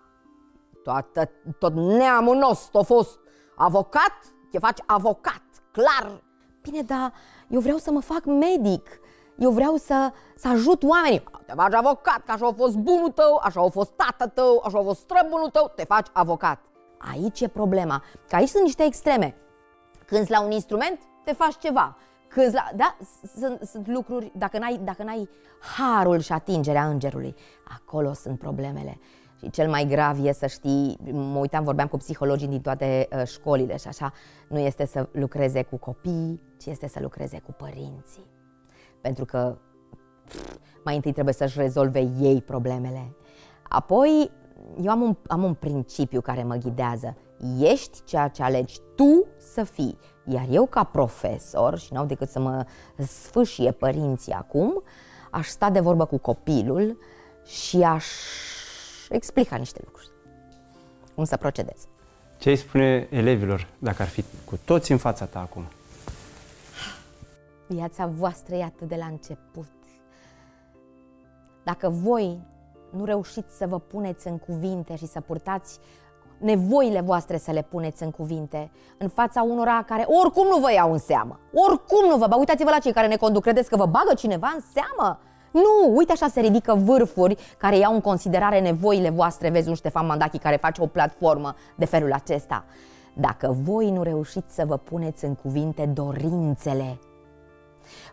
Toată, 0.84 1.30
tot 1.60 1.74
neamul 1.74 2.36
nostru 2.36 2.78
a 2.78 2.82
fost 2.82 3.20
avocat, 3.56 4.14
te 4.52 4.60
faci 4.60 4.80
avocat, 4.86 5.44
clar. 5.72 6.22
Bine, 6.62 6.82
dar 6.82 7.14
eu 7.48 7.60
vreau 7.60 7.78
să 7.78 7.92
mă 7.92 8.02
fac 8.02 8.26
medic. 8.26 9.00
Eu 9.38 9.52
vreau 9.52 9.76
să, 9.76 10.12
să 10.36 10.48
ajut 10.48 10.84
oamenii. 10.84 11.24
Te 11.46 11.54
faci 11.56 11.74
avocat, 11.74 12.24
că 12.26 12.32
așa 12.32 12.48
a 12.48 12.52
fost 12.52 12.76
bunul 12.76 13.10
tău, 13.10 13.40
așa 13.44 13.62
a 13.62 13.70
fost 13.70 13.92
tată 13.92 14.28
tău, 14.28 14.64
așa 14.66 14.80
a 14.80 14.84
fost 14.84 15.00
străbunul 15.00 15.50
tău, 15.50 15.72
te 15.76 15.84
faci 15.84 16.08
avocat. 16.14 16.60
Aici 17.12 17.42
e 17.42 17.48
problema, 17.48 18.04
că 18.28 18.36
aici 18.36 18.50
sunt 18.50 18.64
niște 18.64 18.84
extreme. 18.84 19.36
Când 20.06 20.26
la 20.30 20.42
un 20.42 20.52
instrument, 20.52 21.00
te 21.24 21.34
faci 21.34 21.58
ceva. 21.58 21.98
Când 22.28 22.54
la, 22.54 22.70
da, 22.76 22.98
sunt, 23.38 23.62
sunt 23.62 23.88
lucruri, 23.88 24.32
dacă 24.36 24.58
n-ai, 24.58 24.80
dacă 24.84 25.04
n-ai 25.04 25.30
harul 25.78 26.20
și 26.20 26.32
atingerea 26.32 26.88
îngerului, 26.88 27.36
acolo 27.78 28.14
sunt 28.14 28.40
problemele. 28.40 29.00
Și 29.42 29.50
cel 29.50 29.70
mai 29.70 29.86
grav 29.86 30.26
e 30.26 30.32
să 30.32 30.48
știi, 30.48 30.98
mă 31.12 31.40
uitam, 31.40 31.64
vorbeam 31.64 31.88
cu 31.88 31.98
psihologii 31.98 32.48
din 32.48 32.62
toate 32.62 33.08
uh, 33.12 33.24
școlile 33.26 33.78
și 33.78 33.88
așa, 33.88 34.14
nu 34.48 34.60
este 34.60 34.86
să 34.86 35.08
lucreze 35.12 35.64
cu 35.64 35.78
copii, 35.78 36.42
ci 36.58 36.66
este 36.66 36.88
să 36.88 37.00
lucreze 37.02 37.40
cu 37.40 37.52
părinții. 37.52 38.26
Pentru 39.02 39.26
că 39.26 39.58
pff, 40.26 40.58
mai 40.84 40.96
întâi 40.96 41.12
trebuie 41.12 41.34
să-și 41.34 41.60
rezolve 41.60 42.00
ei 42.20 42.42
problemele. 42.42 43.16
Apoi, 43.70 44.32
eu 44.82 44.92
am 44.92 45.02
un, 45.02 45.16
am 45.28 45.44
un 45.44 45.54
principiu 45.54 46.22
care 46.22 46.44
mă 46.44 46.56
ghidează. 46.56 47.18
Ești 47.60 48.04
ceea 48.04 48.28
ce 48.28 48.44
alegi 48.44 48.80
tu 48.96 49.26
să 49.38 49.64
fii. 49.64 49.98
Iar 50.26 50.46
eu, 50.50 50.66
ca 50.66 50.84
profesor, 50.84 51.78
și 51.78 51.94
n-au 51.94 52.06
decât 52.06 52.30
să 52.30 52.40
mă 52.40 52.66
sfâșie 52.98 53.72
părinții 53.72 54.34
acum, 54.34 54.84
aș 55.32 55.48
sta 55.48 55.70
de 55.70 55.80
vorbă 55.80 56.06
cu 56.06 56.18
copilul 56.18 56.98
și 57.46 57.82
aș 57.82 58.06
explica 59.12 59.56
niște 59.56 59.80
lucruri. 59.84 60.10
Cum 61.16 61.24
să 61.24 61.38
procedez. 61.38 61.88
Ce 62.38 62.50
îi 62.50 62.56
spune 62.56 63.08
elevilor 63.10 63.68
dacă 63.80 64.02
ar 64.02 64.08
fi 64.08 64.24
cu 64.46 64.60
toți 64.66 64.92
în 64.92 64.98
fața 64.98 65.26
ta 65.26 65.40
acum? 65.40 65.64
Viața 67.68 68.06
voastră 68.06 68.56
e 68.56 68.64
atât 68.64 68.88
de 68.88 68.96
la 68.96 69.06
început. 69.06 69.70
Dacă 71.64 71.90
voi 71.90 72.40
nu 72.90 73.06
reușiți 73.06 73.58
să 73.58 73.68
vă 73.68 73.80
puneți 73.80 74.28
în 74.28 74.38
cuvinte 74.38 74.96
și 74.96 75.08
să 75.08 75.22
purtați 75.22 75.80
nevoile 76.38 77.02
voastre 77.02 77.38
să 77.38 77.52
le 77.52 77.62
puneți 77.62 78.04
în 78.04 78.12
cuvinte 78.12 78.72
în 78.98 79.10
fața 79.10 79.42
unora 79.42 79.84
care 79.88 80.06
oricum 80.22 80.48
nu 80.48 80.58
vă 80.58 80.72
iau 80.72 80.92
în 80.92 80.98
seamă. 80.98 81.40
Oricum 81.54 82.10
nu 82.10 82.18
vă 82.18 82.28
bagă. 82.28 82.36
Uitați-vă 82.40 82.70
la 82.70 82.80
cei 82.80 82.94
care 82.94 83.08
ne 83.08 83.16
conduc. 83.16 83.42
Credeți 83.42 83.70
că 83.70 83.76
vă 83.76 83.86
bagă 83.86 84.14
cineva 84.14 84.52
în 84.56 84.62
seamă? 84.74 85.20
Nu, 85.52 85.96
uite 85.96 86.12
așa 86.12 86.28
se 86.28 86.40
ridică 86.40 86.76
vârfuri 86.76 87.38
care 87.58 87.78
iau 87.78 87.94
în 87.94 88.02
considerare 88.02 88.60
nevoile 88.60 89.10
voastre. 89.10 89.50
Vezi 89.50 89.70
un 89.70 89.76
Ștefan 89.76 90.06
Mandachi 90.06 90.38
care 90.38 90.56
face 90.56 90.82
o 90.82 90.88
platformă 90.88 91.56
de 91.76 91.86
felul 91.86 92.14
acesta. 92.14 92.66
Dacă 93.14 93.58
voi 93.62 93.92
nu 93.92 94.04
reușiți 94.04 94.56
să 94.56 94.66
vă 94.66 94.78
puneți 94.78 95.26
în 95.26 95.36
cuvinte 95.36 95.86
dorințele, 95.86 97.00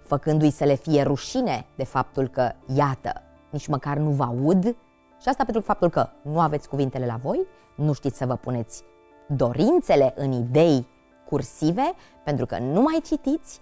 făcându-i 0.01 0.51
să 0.51 0.64
le 0.64 0.74
fie 0.74 1.03
rușine 1.03 1.66
de 1.74 1.85
faptul 1.85 2.29
că, 2.29 2.53
iată, 2.74 3.22
nici 3.51 3.66
măcar 3.66 3.96
nu 3.96 4.11
vă 4.11 4.22
aud, 4.22 4.64
și 5.22 5.29
asta 5.29 5.44
pentru 5.44 5.62
faptul 5.62 5.90
că 5.90 6.09
nu 6.22 6.40
aveți 6.40 6.68
cuvintele 6.68 7.07
la 7.07 7.18
voi, 7.22 7.46
nu 7.74 7.92
știți 7.92 8.16
să 8.16 8.27
vă 8.27 8.37
puneți 8.37 8.83
dorințele 9.27 10.12
în 10.16 10.33
idei 10.33 10.87
cursive, 11.29 11.92
pentru 12.24 12.46
că 12.46 12.59
nu 12.59 12.81
mai 12.81 13.01
citiți, 13.05 13.61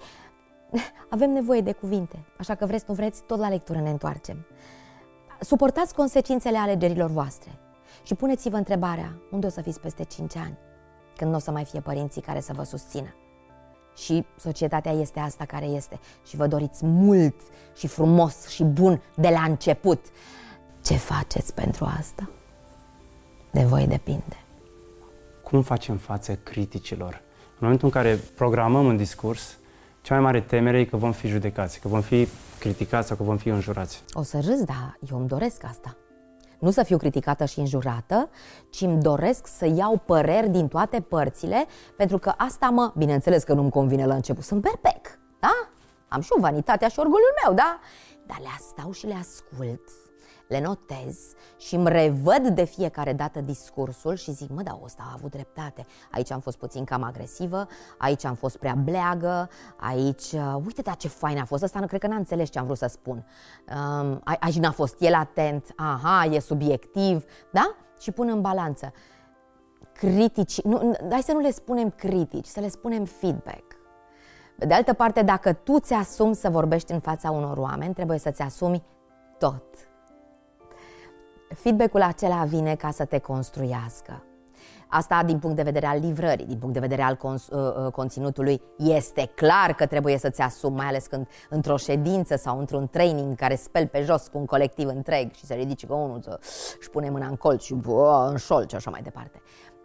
avem 1.14 1.30
nevoie 1.30 1.60
de 1.60 1.72
cuvinte, 1.72 2.24
așa 2.38 2.54
că 2.54 2.66
vreți, 2.66 2.84
nu 2.88 2.94
vreți, 2.94 3.22
tot 3.22 3.38
la 3.38 3.48
lectură 3.48 3.80
ne 3.80 3.90
întoarcem. 3.90 4.46
Suportați 5.40 5.94
consecințele 5.94 6.58
alegerilor 6.58 7.10
voastre 7.10 7.50
și 8.02 8.14
puneți-vă 8.14 8.56
întrebarea, 8.56 9.18
unde 9.30 9.46
o 9.46 9.50
să 9.50 9.60
fiți 9.60 9.80
peste 9.80 10.04
5 10.04 10.36
ani, 10.36 10.58
când 11.16 11.30
nu 11.30 11.36
o 11.36 11.40
să 11.40 11.50
mai 11.50 11.64
fie 11.64 11.80
părinții 11.80 12.20
care 12.20 12.40
să 12.40 12.52
vă 12.52 12.62
susțină. 12.62 13.14
Și 13.96 14.24
societatea 14.38 14.92
este 14.92 15.20
asta 15.20 15.44
care 15.44 15.64
este 15.64 16.00
și 16.26 16.36
vă 16.36 16.46
doriți 16.46 16.84
mult 16.84 17.34
și 17.74 17.86
frumos 17.86 18.48
și 18.48 18.64
bun 18.64 19.02
de 19.14 19.28
la 19.28 19.42
început. 19.42 20.04
Ce 20.82 20.94
faceți 20.94 21.54
pentru 21.54 21.84
asta? 21.98 22.30
De 23.50 23.62
voi 23.62 23.86
depinde. 23.86 24.36
Cum 25.42 25.62
facem 25.62 25.96
față 25.96 26.34
criticilor? 26.34 27.22
În 27.48 27.58
momentul 27.60 27.86
în 27.86 27.92
care 27.92 28.14
programăm 28.16 28.86
un 28.86 28.96
discurs, 28.96 29.58
cea 30.06 30.14
mai 30.14 30.22
mare 30.22 30.40
temere 30.40 30.78
e 30.78 30.84
că 30.84 30.96
vom 30.96 31.12
fi 31.12 31.26
judecați, 31.26 31.80
că 31.80 31.88
vom 31.88 32.00
fi 32.00 32.28
criticați 32.58 33.08
sau 33.08 33.16
că 33.16 33.22
vom 33.22 33.36
fi 33.36 33.48
înjurați. 33.48 34.04
O 34.12 34.22
să 34.22 34.36
râs, 34.36 34.64
dar 34.64 34.98
eu 35.10 35.18
îmi 35.18 35.28
doresc 35.28 35.64
asta. 35.64 35.96
Nu 36.58 36.70
să 36.70 36.82
fiu 36.82 36.96
criticată 36.96 37.44
și 37.44 37.58
înjurată, 37.58 38.28
ci 38.70 38.80
îmi 38.80 39.02
doresc 39.02 39.46
să 39.46 39.66
iau 39.76 40.02
păreri 40.04 40.48
din 40.48 40.68
toate 40.68 41.00
părțile, 41.00 41.66
pentru 41.96 42.18
că 42.18 42.32
asta 42.36 42.66
mă, 42.66 42.92
bineînțeles 42.96 43.42
că 43.42 43.52
nu-mi 43.52 43.70
convine 43.70 44.06
la 44.06 44.14
început, 44.14 44.44
sunt 44.44 44.62
perpec, 44.62 45.18
da? 45.40 45.68
Am 46.08 46.20
și 46.20 46.30
vanitatea 46.38 46.88
și 46.88 46.98
orgoliul 46.98 47.34
meu, 47.44 47.54
da? 47.54 47.78
Dar 48.26 48.38
le 48.40 48.48
stau 48.58 48.92
și 48.92 49.06
le 49.06 49.14
ascult 49.14 49.80
le 50.48 50.60
notez 50.60 51.18
și 51.56 51.74
îmi 51.74 51.88
revăd 51.88 52.48
de 52.48 52.64
fiecare 52.64 53.12
dată 53.12 53.40
discursul 53.40 54.14
și 54.14 54.32
zic, 54.32 54.50
mă, 54.50 54.62
da, 54.62 54.80
ăsta 54.84 55.02
a 55.06 55.12
avut 55.14 55.30
dreptate. 55.30 55.86
Aici 56.10 56.30
am 56.30 56.40
fost 56.40 56.58
puțin 56.58 56.84
cam 56.84 57.02
agresivă, 57.02 57.66
aici 57.98 58.24
am 58.24 58.34
fost 58.34 58.56
prea 58.56 58.74
bleagă, 58.74 59.50
aici, 59.76 60.32
uh, 60.32 60.54
uite, 60.64 60.82
da, 60.82 60.92
ce 60.92 61.08
fain 61.08 61.38
a 61.38 61.44
fost, 61.44 61.62
ăsta 61.62 61.80
nu 61.80 61.86
cred 61.86 62.00
că 62.00 62.06
n-a 62.06 62.16
înțeles 62.16 62.50
ce 62.50 62.58
am 62.58 62.64
vrut 62.64 62.78
să 62.78 62.86
spun. 62.86 63.26
Um, 64.00 64.20
aici 64.24 64.58
n-a 64.58 64.70
fost 64.70 65.00
el 65.00 65.14
atent, 65.14 65.72
aha, 65.76 66.24
e 66.24 66.40
subiectiv, 66.40 67.24
da? 67.52 67.76
Și 68.00 68.10
pun 68.10 68.28
în 68.28 68.40
balanță. 68.40 68.92
Critici, 69.92 70.60
nu, 70.60 70.96
hai 71.10 71.22
să 71.22 71.32
nu 71.32 71.40
le 71.40 71.50
spunem 71.50 71.90
critici, 71.90 72.46
să 72.46 72.60
le 72.60 72.68
spunem 72.68 73.04
feedback. 73.04 73.64
De 74.58 74.74
altă 74.74 74.92
parte, 74.92 75.22
dacă 75.22 75.52
tu 75.52 75.78
ți 75.78 75.92
asumi 75.92 76.34
să 76.34 76.50
vorbești 76.50 76.92
în 76.92 77.00
fața 77.00 77.30
unor 77.30 77.56
oameni, 77.56 77.94
trebuie 77.94 78.18
să-ți 78.18 78.42
asumi 78.42 78.82
tot 79.38 79.85
feedback-ul 81.54 82.02
acela 82.02 82.44
vine 82.44 82.74
ca 82.74 82.90
să 82.90 83.04
te 83.04 83.18
construiască. 83.18 84.22
Asta 84.88 85.22
din 85.22 85.38
punct 85.38 85.56
de 85.56 85.62
vedere 85.62 85.86
al 85.86 85.98
livrării, 85.98 86.46
din 86.46 86.58
punct 86.58 86.74
de 86.74 86.80
vedere 86.80 87.02
al 87.02 87.16
cons- 87.16 87.48
uh, 87.48 87.84
uh, 87.84 87.92
conținutului, 87.92 88.60
este 88.76 89.30
clar 89.34 89.74
că 89.74 89.86
trebuie 89.86 90.18
să-ți 90.18 90.40
asumi, 90.40 90.76
mai 90.76 90.86
ales 90.86 91.06
când 91.06 91.28
într-o 91.48 91.76
ședință 91.76 92.36
sau 92.36 92.58
într-un 92.58 92.88
training 92.88 93.34
care 93.34 93.54
speli 93.54 93.86
pe 93.86 94.02
jos 94.02 94.28
cu 94.28 94.38
un 94.38 94.46
colectiv 94.46 94.88
întreg 94.88 95.32
și 95.32 95.46
se 95.46 95.54
ridice 95.54 95.86
cu 95.86 95.94
unul 95.94 96.20
să 96.22 96.40
își 96.78 96.90
pune 96.90 97.10
mâna 97.10 97.26
în 97.26 97.36
colț 97.36 97.62
și 97.62 97.74
bă, 97.74 98.28
în 98.30 98.36
șol 98.36 98.68
și 98.68 98.74
așa 98.74 98.90
mai 98.90 99.02
departe. 99.02 99.42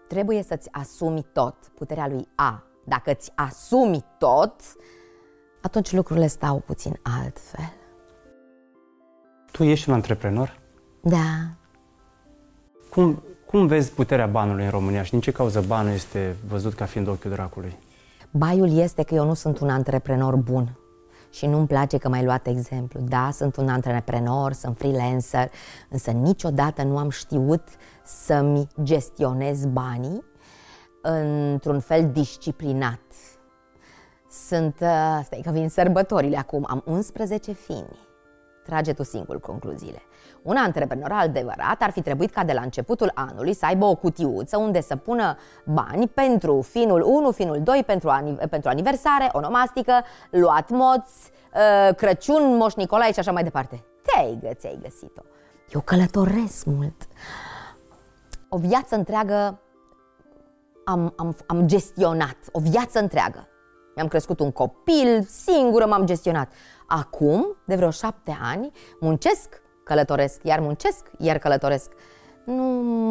Trebuie 0.07 0.43
să-ți 0.43 0.67
asumi 0.71 1.25
tot, 1.33 1.55
puterea 1.75 2.07
lui 2.07 2.27
A. 2.35 2.63
Dacă 2.85 3.11
îți 3.11 3.31
asumi 3.35 4.05
tot, 4.17 4.55
atunci 5.61 5.91
lucrurile 5.91 6.27
stau 6.27 6.59
puțin 6.59 6.99
altfel. 7.23 7.73
Tu 9.51 9.63
ești 9.63 9.89
un 9.89 9.95
antreprenor? 9.95 10.60
Da. 11.01 11.55
Cum, 12.89 13.23
cum 13.45 13.67
vezi 13.67 13.91
puterea 13.91 14.27
banului 14.27 14.63
în 14.63 14.69
România 14.69 15.03
și 15.03 15.11
din 15.11 15.19
ce 15.19 15.31
cauză 15.31 15.63
banul 15.67 15.93
este 15.93 16.35
văzut 16.47 16.73
ca 16.73 16.85
fiind 16.85 17.07
ochiul 17.07 17.31
dracului? 17.31 17.79
Baiul 18.31 18.77
este 18.77 19.03
că 19.03 19.15
eu 19.15 19.25
nu 19.25 19.33
sunt 19.33 19.59
un 19.59 19.69
antreprenor 19.69 20.35
bun 20.35 20.77
și 21.29 21.45
nu-mi 21.45 21.67
place 21.67 21.97
că 21.97 22.09
mai 22.09 22.23
luat 22.23 22.47
exemplu. 22.47 22.99
Da, 22.99 23.29
sunt 23.31 23.55
un 23.55 23.69
antreprenor, 23.69 24.53
sunt 24.53 24.77
freelancer, 24.77 25.51
însă 25.89 26.11
niciodată 26.11 26.83
nu 26.83 26.97
am 26.97 27.09
știut 27.09 27.63
să-mi 28.03 28.67
gestionez 28.83 29.65
banii 29.65 30.23
într-un 31.01 31.79
fel 31.79 32.09
disciplinat. 32.11 33.01
Sunt, 34.29 34.75
uh, 34.81 35.19
stai 35.23 35.41
că 35.43 35.51
vin 35.51 35.69
sărbătorile 35.69 36.37
acum, 36.37 36.65
am 36.69 36.83
11 36.85 37.51
fini. 37.51 37.99
Trage 38.65 38.93
tu 38.93 39.03
singur 39.03 39.39
concluziile. 39.39 40.01
Un 40.43 40.55
antreprenor 40.57 41.11
adevărat 41.11 41.81
ar 41.81 41.91
fi 41.91 42.01
trebuit 42.01 42.31
ca 42.31 42.43
de 42.43 42.53
la 42.53 42.61
începutul 42.61 43.11
anului 43.13 43.53
să 43.53 43.65
aibă 43.65 43.85
o 43.85 43.95
cutiuță 43.95 44.57
unde 44.57 44.81
să 44.81 44.95
pună 44.95 45.37
bani 45.65 46.07
pentru 46.07 46.61
finul 46.61 47.01
1, 47.05 47.31
finul 47.31 47.61
2, 47.63 47.83
pentru, 47.85 48.09
aniv- 48.09 48.49
pentru 48.49 48.69
aniversare, 48.69 49.29
onomastică, 49.31 49.93
luat 50.29 50.69
moți, 50.69 51.31
uh, 51.53 51.95
Crăciun, 51.95 52.55
Moș 52.57 52.73
Nicolae 52.73 53.13
și 53.13 53.19
așa 53.19 53.31
mai 53.31 53.43
departe. 53.43 53.83
Te-ai, 54.01 54.39
gă- 54.43 54.57
ți-ai 54.57 54.79
găsit-o. 54.81 55.21
Eu 55.73 55.81
călătoresc 55.81 56.65
mult. 56.65 57.07
O 58.49 58.57
viață 58.57 58.95
întreagă 58.95 59.59
am, 60.85 61.13
am, 61.17 61.35
am 61.47 61.67
gestionat, 61.67 62.37
o 62.51 62.59
viață 62.59 62.99
întreagă. 62.99 63.47
Mi-am 63.95 64.07
crescut 64.07 64.39
un 64.39 64.51
copil, 64.51 65.23
singură 65.23 65.85
m-am 65.85 66.05
gestionat. 66.05 66.51
Acum, 66.87 67.55
de 67.65 67.75
vreo 67.75 67.89
șapte 67.89 68.37
ani, 68.41 68.71
muncesc, 68.99 69.60
călătoresc, 69.91 70.43
iar 70.43 70.59
muncesc, 70.59 71.11
iar 71.17 71.37
călătoresc. 71.37 71.91
Nu 72.45 72.63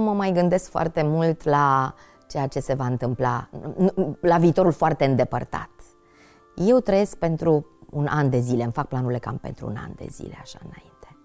mă 0.05 0.13
mai 0.13 0.33
gândesc 0.33 0.71
foarte 0.71 1.03
mult 1.03 1.45
la 1.45 1.95
ceea 2.29 2.47
ce 2.47 2.61
se 2.61 2.75
va 2.75 2.87
întâmpla, 2.87 3.49
la 4.21 4.39
viitorul 4.39 4.73
foarte 4.73 5.05
îndepărtat. 5.05 5.71
Eu 6.55 6.79
trăiesc 6.79 7.17
pentru 7.17 7.67
un 7.91 8.07
an 8.07 8.31
de 8.31 8.39
zile, 8.39 8.63
îmi 8.63 8.73
fac 8.73 8.87
planurile 8.87 9.19
cam 9.19 9.37
pentru 9.37 9.67
un 9.67 9.77
an 9.77 9.91
de 9.97 10.07
zile, 10.11 10.39
așa 10.41 10.59
înainte. 10.63 11.19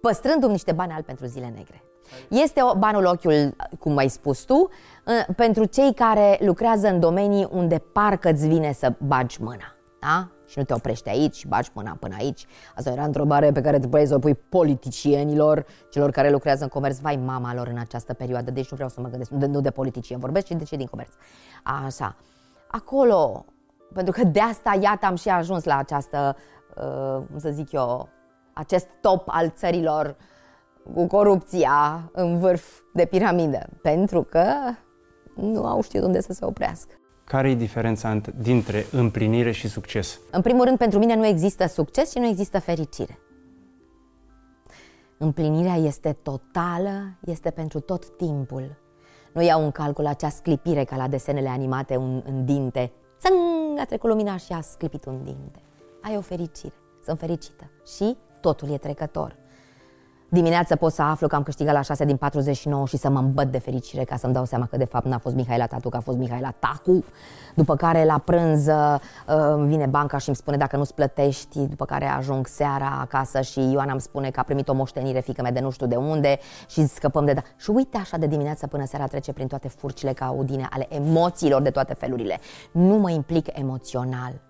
păstrându-mi 0.00 0.52
niște 0.52 0.72
bani 0.72 0.92
albi 0.92 1.06
pentru 1.06 1.26
zile 1.26 1.52
negre. 1.56 1.82
Este 2.28 2.62
o, 2.62 2.74
banul 2.74 3.04
ochiul, 3.04 3.56
cum 3.78 3.96
ai 3.96 4.08
spus 4.08 4.40
tu, 4.40 4.68
pentru 5.36 5.64
cei 5.64 5.94
care 5.94 6.38
lucrează 6.40 6.88
în 6.88 7.00
domenii 7.00 7.48
unde 7.50 7.78
parcă 7.78 8.30
îți 8.30 8.48
vine 8.48 8.72
să 8.72 8.92
bagi 8.98 9.42
mâna. 9.42 9.75
Da? 10.06 10.28
Și 10.46 10.58
nu 10.58 10.64
te 10.64 10.74
oprești 10.74 11.08
aici 11.08 11.34
și 11.34 11.46
bagi 11.46 11.70
mâna 11.72 11.96
până 12.00 12.14
aici. 12.18 12.46
Asta 12.74 12.90
era 12.90 13.04
întrebare 13.04 13.52
pe 13.52 13.60
care 13.60 13.78
trebuie 13.78 14.06
să 14.06 14.14
o 14.14 14.18
pui 14.18 14.34
politicienilor, 14.34 15.66
celor 15.90 16.10
care 16.10 16.30
lucrează 16.30 16.62
în 16.62 16.68
comerț. 16.68 16.98
Vai 16.98 17.16
mama 17.16 17.54
lor 17.54 17.66
în 17.66 17.78
această 17.78 18.14
perioadă, 18.14 18.50
deci 18.50 18.70
nu 18.70 18.76
vreau 18.76 18.88
să 18.88 19.00
mă 19.00 19.08
gândesc, 19.08 19.30
nu 19.30 19.38
de, 19.38 19.46
nu 19.46 19.60
de 19.60 19.70
politicieni 19.70 20.20
vorbesc, 20.20 20.46
ci 20.46 20.50
de 20.50 20.64
cei 20.64 20.78
din 20.78 20.86
comerț. 20.86 21.12
Așa. 21.84 22.16
Acolo, 22.68 23.44
pentru 23.94 24.12
că 24.12 24.24
de 24.24 24.40
asta, 24.40 24.78
iată, 24.80 25.06
am 25.06 25.14
și 25.14 25.28
ajuns 25.28 25.64
la 25.64 25.76
această, 25.76 26.36
uh, 26.76 27.22
cum 27.30 27.38
să 27.38 27.50
zic 27.50 27.72
eu, 27.72 28.08
acest 28.52 28.86
top 29.00 29.22
al 29.26 29.50
țărilor 29.50 30.16
cu 30.94 31.06
corupția 31.06 32.10
în 32.12 32.38
vârf 32.38 32.80
de 32.92 33.04
piramidă. 33.04 33.66
Pentru 33.82 34.22
că 34.22 34.44
nu 35.34 35.66
au 35.66 35.82
știut 35.82 36.04
unde 36.04 36.20
să 36.20 36.32
se 36.32 36.44
oprească. 36.44 36.94
Care 37.26 37.50
e 37.50 37.54
diferența 37.54 38.20
dintre 38.40 38.86
împlinire 38.92 39.50
și 39.50 39.68
succes? 39.68 40.20
În 40.30 40.40
primul 40.40 40.64
rând, 40.64 40.78
pentru 40.78 40.98
mine 40.98 41.16
nu 41.16 41.26
există 41.26 41.66
succes 41.66 42.10
și 42.10 42.18
nu 42.18 42.26
există 42.26 42.60
fericire. 42.60 43.18
Împlinirea 45.18 45.74
este 45.74 46.12
totală, 46.12 47.18
este 47.24 47.50
pentru 47.50 47.80
tot 47.80 48.16
timpul. 48.16 48.78
Nu 49.32 49.42
iau 49.42 49.64
în 49.64 49.70
calcul 49.70 50.06
acea 50.06 50.28
sclipire 50.28 50.84
ca 50.84 50.96
la 50.96 51.08
desenele 51.08 51.48
animate 51.48 51.96
un, 51.96 52.22
în 52.26 52.44
dinte. 52.44 52.92
Țâng, 53.18 53.78
a 53.78 53.84
trecut 53.84 54.10
lumina 54.10 54.36
și 54.36 54.52
a 54.52 54.60
sclipit 54.60 55.04
un 55.04 55.24
dinte. 55.24 55.62
Ai 56.02 56.16
o 56.16 56.20
fericire, 56.20 56.74
sunt 57.04 57.18
fericită 57.18 57.70
și 57.96 58.16
totul 58.40 58.72
e 58.72 58.78
trecător. 58.78 59.36
Dimineața 60.28 60.76
pot 60.76 60.92
să 60.92 61.02
aflu 61.02 61.26
că 61.26 61.34
am 61.34 61.42
câștigat 61.42 61.74
la 61.74 61.80
6 61.80 62.04
din 62.04 62.16
49 62.16 62.86
și 62.86 62.96
să 62.96 63.10
mă 63.10 63.18
îmbăt 63.18 63.50
de 63.50 63.58
fericire 63.58 64.04
ca 64.04 64.16
să-mi 64.16 64.32
dau 64.32 64.44
seama 64.44 64.66
că 64.66 64.76
de 64.76 64.84
fapt 64.84 65.06
n-a 65.06 65.18
fost 65.18 65.34
Mihaela 65.34 65.66
Tatu, 65.66 65.88
că 65.88 65.96
a 65.96 66.00
fost 66.00 66.18
Mihaela 66.18 66.54
Tacu. 66.58 67.04
După 67.54 67.76
care 67.76 68.04
la 68.04 68.18
prânz 68.18 68.66
uh, 68.66 68.98
vine 69.66 69.86
banca 69.86 70.18
și 70.18 70.28
îmi 70.28 70.36
spune 70.36 70.56
dacă 70.56 70.76
nu-ți 70.76 70.94
plătești, 70.94 71.58
după 71.58 71.84
care 71.84 72.06
ajung 72.06 72.46
seara 72.46 72.98
acasă 73.00 73.40
și 73.40 73.70
Ioana 73.70 73.92
îmi 73.92 74.00
spune 74.00 74.30
că 74.30 74.40
a 74.40 74.42
primit 74.42 74.68
o 74.68 74.74
moștenire 74.74 75.20
fică 75.20 75.42
mea 75.42 75.52
de 75.52 75.60
nu 75.60 75.70
știu 75.70 75.86
de 75.86 75.96
unde 75.96 76.38
și 76.68 76.86
scăpăm 76.86 77.24
de... 77.24 77.32
Da. 77.32 77.42
Și 77.56 77.70
uite 77.70 77.96
așa 77.96 78.16
de 78.16 78.26
dimineață 78.26 78.66
până 78.66 78.84
seara 78.86 79.06
trece 79.06 79.32
prin 79.32 79.46
toate 79.46 79.68
furcile 79.68 80.12
ca 80.12 80.26
audine 80.26 80.66
ale 80.70 80.86
emoțiilor 80.88 81.62
de 81.62 81.70
toate 81.70 81.94
felurile. 81.94 82.38
Nu 82.72 82.94
mă 82.94 83.10
implic 83.10 83.58
emoțional. 83.58 84.40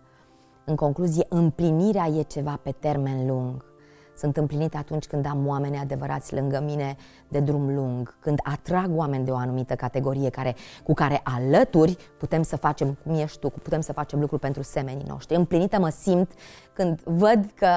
În 0.65 0.75
concluzie, 0.75 1.27
împlinirea 1.29 2.07
e 2.07 2.23
ceva 2.23 2.61
pe 2.63 2.75
termen 2.79 3.27
lung 3.27 3.76
sunt 4.17 4.37
împlinite 4.37 4.77
atunci 4.77 5.07
când 5.07 5.27
am 5.27 5.47
oameni 5.47 5.79
adevărați 5.79 6.35
lângă 6.35 6.63
mine 6.65 6.97
de 7.29 7.41
drum 7.41 7.75
lung, 7.75 8.17
când 8.21 8.39
atrag 8.43 8.97
oameni 8.97 9.25
de 9.25 9.31
o 9.31 9.37
anumită 9.37 9.75
categorie 9.75 10.31
care, 10.31 10.55
cu 10.85 10.95
care 10.95 11.21
alături 11.25 11.97
putem 12.19 12.43
să 12.43 12.57
facem, 12.57 12.97
cum 13.05 13.15
ești 13.15 13.39
tu, 13.39 13.51
putem 13.51 13.81
să 13.81 13.93
facem 13.93 14.21
lucruri 14.21 14.41
pentru 14.41 14.63
semenii 14.63 15.07
noștri. 15.09 15.37
Împlinită 15.37 15.79
mă 15.79 15.89
simt 15.89 16.33
când 16.73 17.01
văd 17.01 17.51
că 17.55 17.69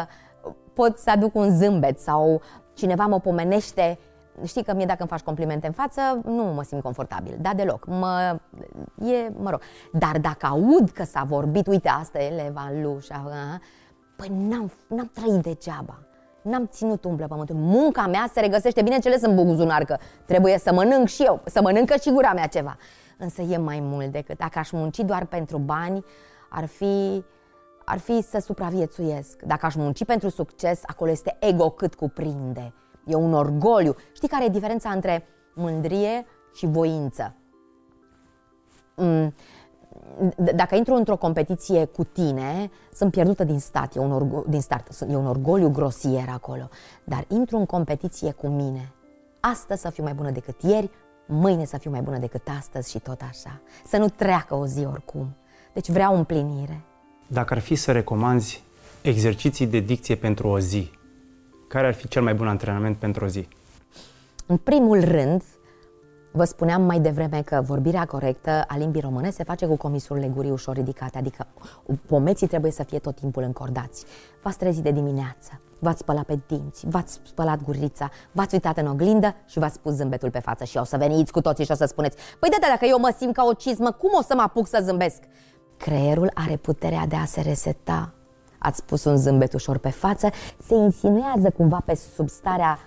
pot 0.73 0.97
să 0.97 1.09
aduc 1.09 1.35
un 1.35 1.57
zâmbet 1.57 1.99
sau 1.99 2.41
cineva 2.73 3.05
mă 3.05 3.19
pomenește 3.19 3.99
Știi 4.45 4.63
că 4.63 4.73
mie 4.73 4.85
dacă 4.85 4.97
îmi 4.99 5.09
faci 5.09 5.21
complimente 5.21 5.67
în 5.67 5.73
față, 5.73 6.01
nu 6.23 6.43
mă 6.43 6.63
simt 6.63 6.81
confortabil, 6.81 7.37
da 7.41 7.53
deloc. 7.53 7.85
Mă, 7.85 8.39
e, 8.97 9.31
mă 9.37 9.49
rog. 9.49 9.61
Dar 9.93 10.17
dacă 10.17 10.45
aud 10.45 10.89
că 10.89 11.03
s-a 11.03 11.23
vorbit, 11.23 11.67
uite, 11.67 11.89
asta 11.89 12.19
e 12.19 12.43
Leva 12.43 12.71
Lușa, 12.81 13.23
păi 14.15 14.27
n-am, 14.27 14.71
n-am 14.87 15.11
trăit 15.13 15.41
degeaba. 15.41 15.99
N-am 16.49 16.67
ținut 16.71 17.03
umblă 17.03 17.27
pământul. 17.27 17.55
Munca 17.55 18.07
mea 18.07 18.29
se 18.33 18.39
regăsește, 18.39 18.81
bineînțeles, 18.81 19.21
în 19.21 19.35
buzunar, 19.35 19.83
că 19.83 19.97
trebuie 20.25 20.57
să 20.57 20.73
mănânc 20.73 21.07
și 21.07 21.23
eu, 21.23 21.41
să 21.45 21.61
mănâncă 21.61 21.95
și 22.01 22.11
gura 22.11 22.33
mea 22.33 22.47
ceva. 22.47 22.77
Însă 23.17 23.41
e 23.41 23.57
mai 23.57 23.79
mult 23.81 24.11
decât. 24.11 24.37
Dacă 24.37 24.59
aș 24.59 24.71
munci 24.71 24.99
doar 24.99 25.25
pentru 25.25 25.57
bani, 25.57 26.05
ar 26.49 26.65
fi, 26.65 27.23
ar 27.85 27.97
fi 27.97 28.21
să 28.21 28.39
supraviețuiesc. 28.39 29.41
Dacă 29.41 29.65
aș 29.65 29.75
munci 29.75 30.05
pentru 30.05 30.29
succes, 30.29 30.81
acolo 30.85 31.11
este 31.11 31.37
ego 31.39 31.69
cât 31.69 31.95
cuprinde. 31.95 32.73
E 33.05 33.15
un 33.15 33.33
orgoliu. 33.33 33.95
Știi 34.13 34.27
care 34.27 34.45
e 34.45 34.49
diferența 34.49 34.89
între 34.89 35.25
mândrie 35.53 36.25
și 36.53 36.65
voință? 36.65 37.35
Mm 38.95 39.33
dacă 40.55 40.75
intru 40.75 40.93
într-o 40.93 41.15
competiție 41.15 41.85
cu 41.85 42.03
tine, 42.03 42.71
sunt 42.93 43.11
pierdută 43.11 43.43
din 43.43 43.59
start, 43.59 43.95
e 43.95 43.99
un, 43.99 44.11
orgo, 44.11 44.43
din 44.47 44.61
start, 44.61 45.01
e 45.09 45.15
un 45.15 45.27
orgoliu 45.27 45.69
grosier 45.69 46.27
acolo. 46.29 46.69
Dar 47.03 47.25
intru 47.27 47.57
în 47.57 47.65
competiție 47.65 48.31
cu 48.31 48.47
mine. 48.47 48.91
Astăzi 49.39 49.81
să 49.81 49.89
fiu 49.89 50.03
mai 50.03 50.13
bună 50.13 50.31
decât 50.31 50.61
ieri, 50.61 50.89
mâine 51.25 51.65
să 51.65 51.77
fiu 51.77 51.91
mai 51.91 52.01
bună 52.01 52.17
decât 52.17 52.47
astăzi 52.57 52.89
și 52.89 52.99
tot 52.99 53.21
așa. 53.29 53.61
Să 53.85 53.97
nu 53.97 54.09
treacă 54.09 54.55
o 54.55 54.65
zi 54.65 54.85
oricum. 54.85 55.35
Deci 55.73 55.89
vreau 55.89 56.15
împlinire. 56.15 56.81
Dacă 57.27 57.53
ar 57.53 57.59
fi 57.59 57.75
să 57.75 57.91
recomanzi 57.91 58.63
exerciții 59.01 59.67
de 59.67 59.79
dicție 59.79 60.15
pentru 60.15 60.47
o 60.47 60.59
zi, 60.59 60.91
care 61.67 61.87
ar 61.87 61.93
fi 61.93 62.07
cel 62.07 62.21
mai 62.21 62.33
bun 62.33 62.47
antrenament 62.47 62.97
pentru 62.97 63.23
o 63.25 63.27
zi? 63.27 63.47
În 64.45 64.57
primul 64.57 65.03
rând, 65.03 65.43
Vă 66.31 66.43
spuneam 66.43 66.81
mai 66.81 66.99
devreme 66.99 67.41
că 67.41 67.61
vorbirea 67.65 68.05
corectă 68.05 68.63
a 68.67 68.77
limbii 68.77 69.01
române 69.01 69.29
se 69.29 69.43
face 69.43 69.65
cu 69.65 69.75
comisurile 69.75 70.31
gurii 70.35 70.51
ușor 70.51 70.75
ridicate, 70.75 71.17
adică 71.17 71.47
pomeții 72.05 72.47
trebuie 72.47 72.71
să 72.71 72.83
fie 72.83 72.99
tot 72.99 73.15
timpul 73.15 73.43
încordați. 73.43 74.05
V-ați 74.43 74.57
trezit 74.57 74.83
de 74.83 74.91
dimineață, 74.91 75.61
v-ați 75.79 75.99
spălat 75.99 76.23
pe 76.23 76.39
dinți, 76.47 76.85
v-ați 76.87 77.19
spălat 77.23 77.63
gurița, 77.63 78.09
v-ați 78.31 78.53
uitat 78.53 78.77
în 78.77 78.87
oglindă 78.87 79.35
și 79.45 79.59
v-ați 79.59 79.79
pus 79.79 79.93
zâmbetul 79.93 80.31
pe 80.31 80.39
față 80.39 80.63
și 80.63 80.77
o 80.77 80.83
să 80.83 80.97
veniți 80.97 81.31
cu 81.31 81.41
toții 81.41 81.65
și 81.65 81.71
o 81.71 81.75
să 81.75 81.85
spuneți 81.85 82.17
Păi 82.39 82.49
da, 82.49 82.67
dacă 82.67 82.85
eu 82.85 82.99
mă 82.99 83.13
simt 83.17 83.33
ca 83.33 83.43
o 83.43 83.53
cizmă, 83.53 83.91
cum 83.91 84.09
o 84.13 84.21
să 84.21 84.33
mă 84.35 84.41
apuc 84.41 84.67
să 84.67 84.79
zâmbesc? 84.83 85.23
Creierul 85.77 86.31
are 86.33 86.55
puterea 86.55 87.05
de 87.05 87.15
a 87.15 87.25
se 87.25 87.41
reseta. 87.41 88.13
Ați 88.59 88.83
pus 88.83 89.03
un 89.03 89.17
zâmbet 89.17 89.53
ușor 89.53 89.77
pe 89.77 89.89
față, 89.89 90.29
se 90.65 90.75
insinuează 90.75 91.49
cumva 91.49 91.81
pe 91.85 91.95
sub 92.15 92.29
starea 92.29 92.79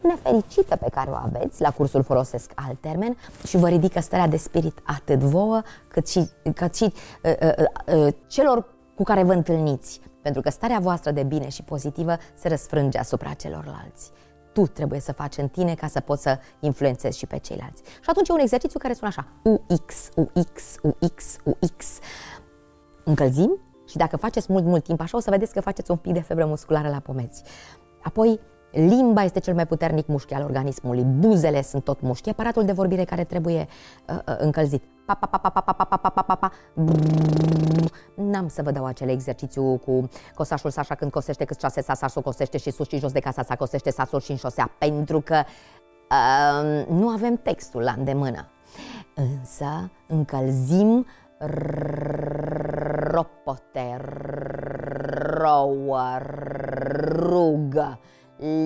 nefericită 0.00 0.76
pe 0.76 0.88
care 0.90 1.10
o 1.10 1.14
aveți, 1.14 1.60
la 1.60 1.70
cursul 1.70 2.02
folosesc 2.02 2.52
alt 2.54 2.80
termen, 2.80 3.16
și 3.46 3.56
vă 3.56 3.68
ridică 3.68 4.00
starea 4.00 4.28
de 4.28 4.36
spirit 4.36 4.78
atât 4.84 5.18
vouă 5.18 5.62
cât 5.88 6.08
și, 6.08 6.30
cât 6.54 6.74
și 6.74 6.92
uh, 7.22 7.32
uh, 7.42 7.96
uh, 7.96 8.14
celor 8.26 8.64
cu 8.94 9.02
care 9.02 9.22
vă 9.22 9.32
întâlniți. 9.32 10.00
Pentru 10.22 10.42
că 10.42 10.50
starea 10.50 10.78
voastră 10.78 11.10
de 11.10 11.22
bine 11.22 11.48
și 11.48 11.62
pozitivă 11.62 12.16
se 12.34 12.48
răsfrânge 12.48 12.98
asupra 12.98 13.32
celorlalți. 13.32 14.10
Tu 14.52 14.66
trebuie 14.66 15.00
să 15.00 15.12
faci 15.12 15.36
în 15.36 15.48
tine 15.48 15.74
ca 15.74 15.86
să 15.86 16.00
poți 16.00 16.22
să 16.22 16.38
influențezi 16.60 17.18
și 17.18 17.26
pe 17.26 17.38
ceilalți. 17.38 17.82
Și 17.84 18.10
atunci 18.10 18.28
e 18.28 18.32
un 18.32 18.38
exercițiu 18.38 18.78
care 18.78 18.92
sună 18.92 19.08
așa. 19.08 19.26
UX, 19.42 20.08
UX, 20.14 20.76
UX, 21.00 21.36
UX. 21.60 21.98
Încălzim 23.04 23.58
și 23.88 23.96
dacă 23.96 24.16
faceți 24.16 24.52
mult, 24.52 24.64
mult 24.64 24.84
timp 24.84 25.00
așa, 25.00 25.16
o 25.16 25.20
să 25.20 25.30
vedeți 25.30 25.52
că 25.52 25.60
faceți 25.60 25.90
un 25.90 25.96
pic 25.96 26.12
de 26.12 26.20
febră 26.20 26.46
musculară 26.46 26.88
la 26.88 26.98
pomeți. 26.98 27.42
Apoi 28.02 28.40
Limba 28.70 29.22
este 29.22 29.40
cel 29.40 29.54
mai 29.54 29.66
puternic 29.66 30.06
mușchi 30.06 30.34
al 30.34 30.42
organismului, 30.42 31.02
buzele 31.02 31.62
sunt 31.62 31.84
tot 31.84 32.00
mușchi, 32.00 32.28
aparatul 32.28 32.64
de 32.64 32.72
vorbire 32.72 33.04
care 33.04 33.24
trebuie 33.24 33.66
uh, 34.08 34.18
uh, 34.28 34.34
încălzit. 34.38 34.82
Pa, 35.06 35.14
pa, 35.14 35.26
pa, 35.26 35.38
pa, 35.38 35.50
pa, 35.50 35.60
pa, 35.60 35.84
pa, 35.84 35.96
pa, 35.96 36.10
pa, 36.10 36.22
pa, 36.22 36.34
pa. 36.34 36.52
N-am 38.14 38.48
să 38.48 38.62
vă 38.62 38.70
dau 38.70 38.84
acel 38.84 39.08
exercițiu 39.08 39.76
cu 39.76 40.08
cosașul 40.34 40.70
Sașa 40.70 40.94
când 40.94 41.10
cosește 41.10 41.44
cât 41.44 41.60
șase 41.60 41.80
sasul 41.80 42.22
cosește 42.22 42.58
și 42.58 42.70
sus 42.70 42.88
și 42.88 42.98
jos 42.98 43.12
de 43.12 43.20
casa 43.20 43.42
sa 43.42 43.56
cosește 43.56 43.90
sasul 43.90 44.20
și 44.20 44.30
în 44.30 44.36
șosea, 44.36 44.70
pentru 44.78 45.20
că 45.20 45.42
uh, 46.10 46.86
nu 46.88 47.08
avem 47.08 47.36
textul 47.36 47.82
la 47.82 47.94
îndemână. 47.96 48.48
Însă 49.14 49.90
încălzim 50.06 51.06
ropote, 53.12 54.00
rouă, 55.12 56.18
rugă, 57.12 57.98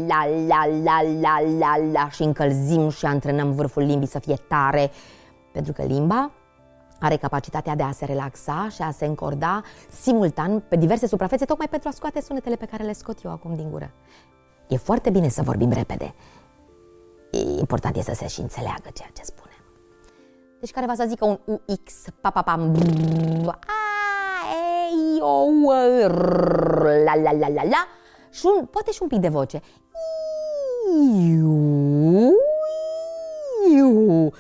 la 0.07 0.27
la 0.47 0.67
la 0.83 1.03
la 1.21 1.41
la 1.59 1.77
la 1.93 2.09
și 2.11 2.23
încălzim 2.23 2.91
și 2.91 3.07
antrenăm 3.07 3.53
vârful 3.53 3.83
limbii 3.83 4.09
să 4.09 4.19
fie 4.19 4.37
tare, 4.49 4.91
pentru 5.53 5.73
că 5.73 5.83
limba 5.83 6.31
are 7.01 7.17
capacitatea 7.17 7.75
de 7.75 7.83
a 7.83 7.93
se 7.93 8.05
relaxa 8.05 8.69
și 8.75 8.83
a 8.83 8.91
se 8.91 9.05
încorda 9.05 9.63
simultan 9.91 10.61
pe 10.69 10.77
diverse 10.77 11.07
suprafețe, 11.07 11.45
tocmai 11.45 11.69
pentru 11.69 11.89
a 11.89 11.93
scoate 11.93 12.21
sunetele 12.21 12.57
pe 12.57 12.67
care 12.67 12.83
le 12.83 12.93
scot 12.93 13.23
eu 13.25 13.31
acum 13.31 13.55
din 13.55 13.71
gură. 13.71 13.91
E 14.69 14.77
foarte 14.77 15.11
bine 15.11 15.29
să 15.29 15.43
vorbim 15.43 15.73
repede. 15.73 16.15
E 17.31 17.39
important 17.59 17.97
e 17.97 18.03
să 18.03 18.15
se 18.15 18.27
și 18.27 18.41
înțeleagă 18.41 18.89
ceea 18.93 19.11
ce 19.13 19.23
spunem. 19.23 19.65
Deci 20.61 20.71
care 20.71 20.87
va 20.87 20.95
să 20.95 21.05
zică 21.09 21.25
un 21.25 21.39
UX, 21.67 21.93
pa, 22.21 22.31
pa, 22.31 22.43
pam, 22.43 22.61
a, 23.47 23.57
ei, 24.53 25.21
o, 25.21 25.73
la, 27.05 27.15
la, 27.15 27.33
la, 27.33 27.49
la, 27.49 27.63
la, 27.63 27.87
și 28.35 28.47
un, 28.59 28.67
poate 28.67 28.91
și 28.91 28.99
un 29.03 29.09
pic 29.09 29.19
de 29.19 29.29
voce. 29.29 29.61
Iu, 31.17 32.31
iu. 33.77 34.31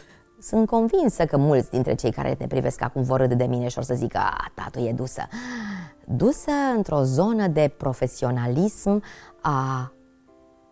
Sunt 0.40 0.66
convinsă 0.66 1.24
că 1.24 1.37
mulți 1.37 1.70
dintre 1.70 1.94
cei 1.94 2.12
care 2.12 2.35
te 2.35 2.46
privesc 2.46 2.83
acum 2.83 3.02
vor 3.02 3.20
râde 3.20 3.35
de 3.35 3.44
mine 3.44 3.68
și 3.68 3.78
o 3.78 3.83
să 3.83 3.94
zică, 3.94 4.18
a, 4.18 4.50
tatu 4.54 4.78
e 4.78 4.92
dusă. 4.92 5.22
Dusă 6.04 6.50
într-o 6.76 7.02
zonă 7.02 7.46
de 7.46 7.72
profesionalism 7.76 9.02
a 9.40 9.92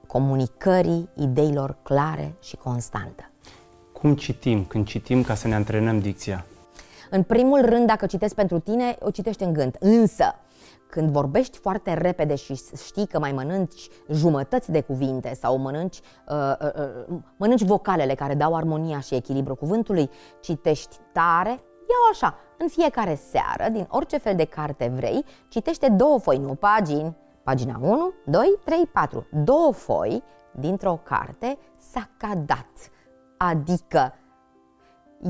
comunicării 0.06 1.08
ideilor 1.14 1.76
clare 1.82 2.35
și 2.40 2.56
constantă. 2.56 3.30
Cum 3.92 4.14
citim 4.14 4.64
când 4.64 4.87
citim 4.87 5.22
ca 5.22 5.35
să 5.35 5.48
ne 5.48 5.54
antrenăm 5.54 6.00
dicția? 6.00 6.44
În 7.11 7.22
primul 7.22 7.61
rând, 7.64 7.87
dacă 7.87 8.06
citesc 8.06 8.35
pentru 8.35 8.58
tine, 8.58 8.96
o 9.00 9.11
citești 9.11 9.42
în 9.42 9.52
gând. 9.52 9.76
Însă, 9.80 10.35
când 10.92 11.11
vorbești 11.11 11.59
foarte 11.59 11.94
repede 11.94 12.35
și 12.35 12.61
știi 12.85 13.07
că 13.07 13.18
mai 13.18 13.33
mănânci 13.33 13.88
jumătăți 14.09 14.70
de 14.70 14.81
cuvinte 14.81 15.35
sau 15.35 15.59
mănânci, 15.59 16.00
uh, 16.28 16.52
uh, 16.61 16.70
uh, 17.09 17.18
mănânci 17.37 17.62
vocalele 17.62 18.14
care 18.14 18.35
dau 18.35 18.55
armonia 18.55 19.00
și 19.00 19.14
echilibru 19.14 19.55
cuvântului, 19.55 20.11
citești 20.40 20.96
tare, 21.12 21.48
iau 21.90 22.02
așa, 22.12 22.35
în 22.59 22.68
fiecare 22.68 23.14
seară, 23.14 23.70
din 23.70 23.87
orice 23.90 24.18
fel 24.18 24.35
de 24.35 24.44
carte 24.44 24.92
vrei, 24.94 25.24
citește 25.48 25.88
două 25.88 26.18
foi, 26.18 26.38
nu 26.38 26.55
pagini, 26.55 27.16
pagina 27.42 27.78
1, 27.83 28.12
2, 28.26 28.59
3, 28.64 28.87
4, 28.92 29.26
două 29.44 29.72
foi 29.72 30.22
dintr-o 30.52 31.00
carte 31.02 31.59
s-a 31.76 32.09
cadat, 32.16 32.90
adică 33.37 34.14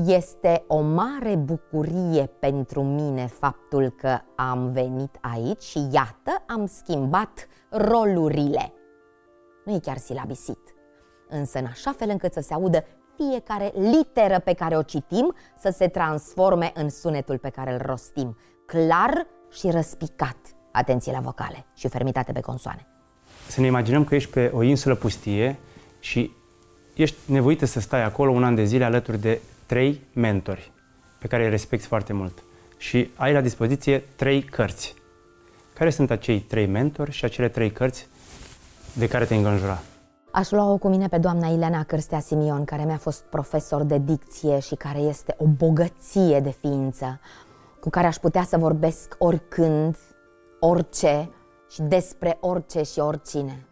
este 0.05 0.63
o 0.67 0.81
mare 0.81 1.35
bucurie 1.35 2.29
pentru 2.39 2.83
mine 2.83 3.27
faptul 3.27 3.89
că 3.89 4.19
am 4.35 4.71
venit 4.71 5.17
aici 5.21 5.61
și 5.61 5.87
iată, 5.91 6.43
am 6.47 6.65
schimbat 6.65 7.47
rolurile. 7.69 8.73
Nu 9.65 9.73
e 9.73 9.79
chiar 9.79 9.97
silabisit, 9.97 10.59
însă 11.29 11.59
în 11.59 11.65
așa 11.65 11.91
fel 11.91 12.09
încât 12.09 12.33
să 12.33 12.39
se 12.39 12.53
audă 12.53 12.83
fiecare 13.15 13.71
literă 13.75 14.39
pe 14.39 14.53
care 14.53 14.77
o 14.77 14.81
citim 14.81 15.33
să 15.59 15.73
se 15.77 15.87
transforme 15.87 16.71
în 16.75 16.89
sunetul 16.89 17.37
pe 17.37 17.49
care 17.49 17.73
îl 17.73 17.81
rostim, 17.85 18.37
clar 18.65 19.27
și 19.51 19.69
răspicat. 19.69 20.37
Atenție 20.71 21.11
la 21.11 21.19
vocale 21.19 21.65
și 21.73 21.87
fermitate 21.87 22.31
pe 22.31 22.39
consoane. 22.39 22.87
Să 23.47 23.61
ne 23.61 23.67
imaginăm 23.67 24.03
că 24.03 24.15
ești 24.15 24.31
pe 24.31 24.51
o 24.53 24.61
insulă 24.63 24.95
pustie 24.95 25.59
și 25.99 26.31
ești 26.93 27.17
nevoită 27.25 27.65
să 27.65 27.79
stai 27.79 28.03
acolo 28.03 28.31
un 28.31 28.43
an 28.43 28.55
de 28.55 28.63
zile 28.63 28.83
alături 28.83 29.19
de 29.19 29.41
trei 29.65 30.01
mentori 30.13 30.71
pe 31.19 31.27
care 31.27 31.43
îi 31.43 31.49
respecti 31.49 31.87
foarte 31.87 32.13
mult 32.13 32.43
și 32.77 33.11
ai 33.15 33.33
la 33.33 33.41
dispoziție 33.41 34.03
trei 34.15 34.43
cărți. 34.43 34.93
Care 35.73 35.89
sunt 35.89 36.11
acei 36.11 36.39
trei 36.39 36.65
mentori 36.65 37.11
și 37.11 37.25
acele 37.25 37.49
trei 37.49 37.71
cărți 37.71 38.07
de 38.93 39.07
care 39.07 39.25
te 39.25 39.35
înconjura? 39.35 39.79
Aș 40.31 40.51
lua-o 40.51 40.77
cu 40.77 40.87
mine 40.87 41.07
pe 41.07 41.17
doamna 41.17 41.47
Ileana 41.47 41.83
Cârstea 41.83 42.19
Simion, 42.19 42.65
care 42.65 42.83
mi-a 42.83 42.97
fost 42.97 43.23
profesor 43.23 43.83
de 43.83 43.97
dicție 43.97 44.59
și 44.59 44.75
care 44.75 44.99
este 44.99 45.35
o 45.37 45.45
bogăție 45.45 46.39
de 46.39 46.51
ființă, 46.51 47.19
cu 47.79 47.89
care 47.89 48.07
aș 48.07 48.15
putea 48.15 48.43
să 48.43 48.57
vorbesc 48.57 49.15
oricând, 49.17 49.97
orice 50.59 51.29
și 51.69 51.81
despre 51.81 52.37
orice 52.39 52.83
și 52.83 52.99
oricine. 52.99 53.65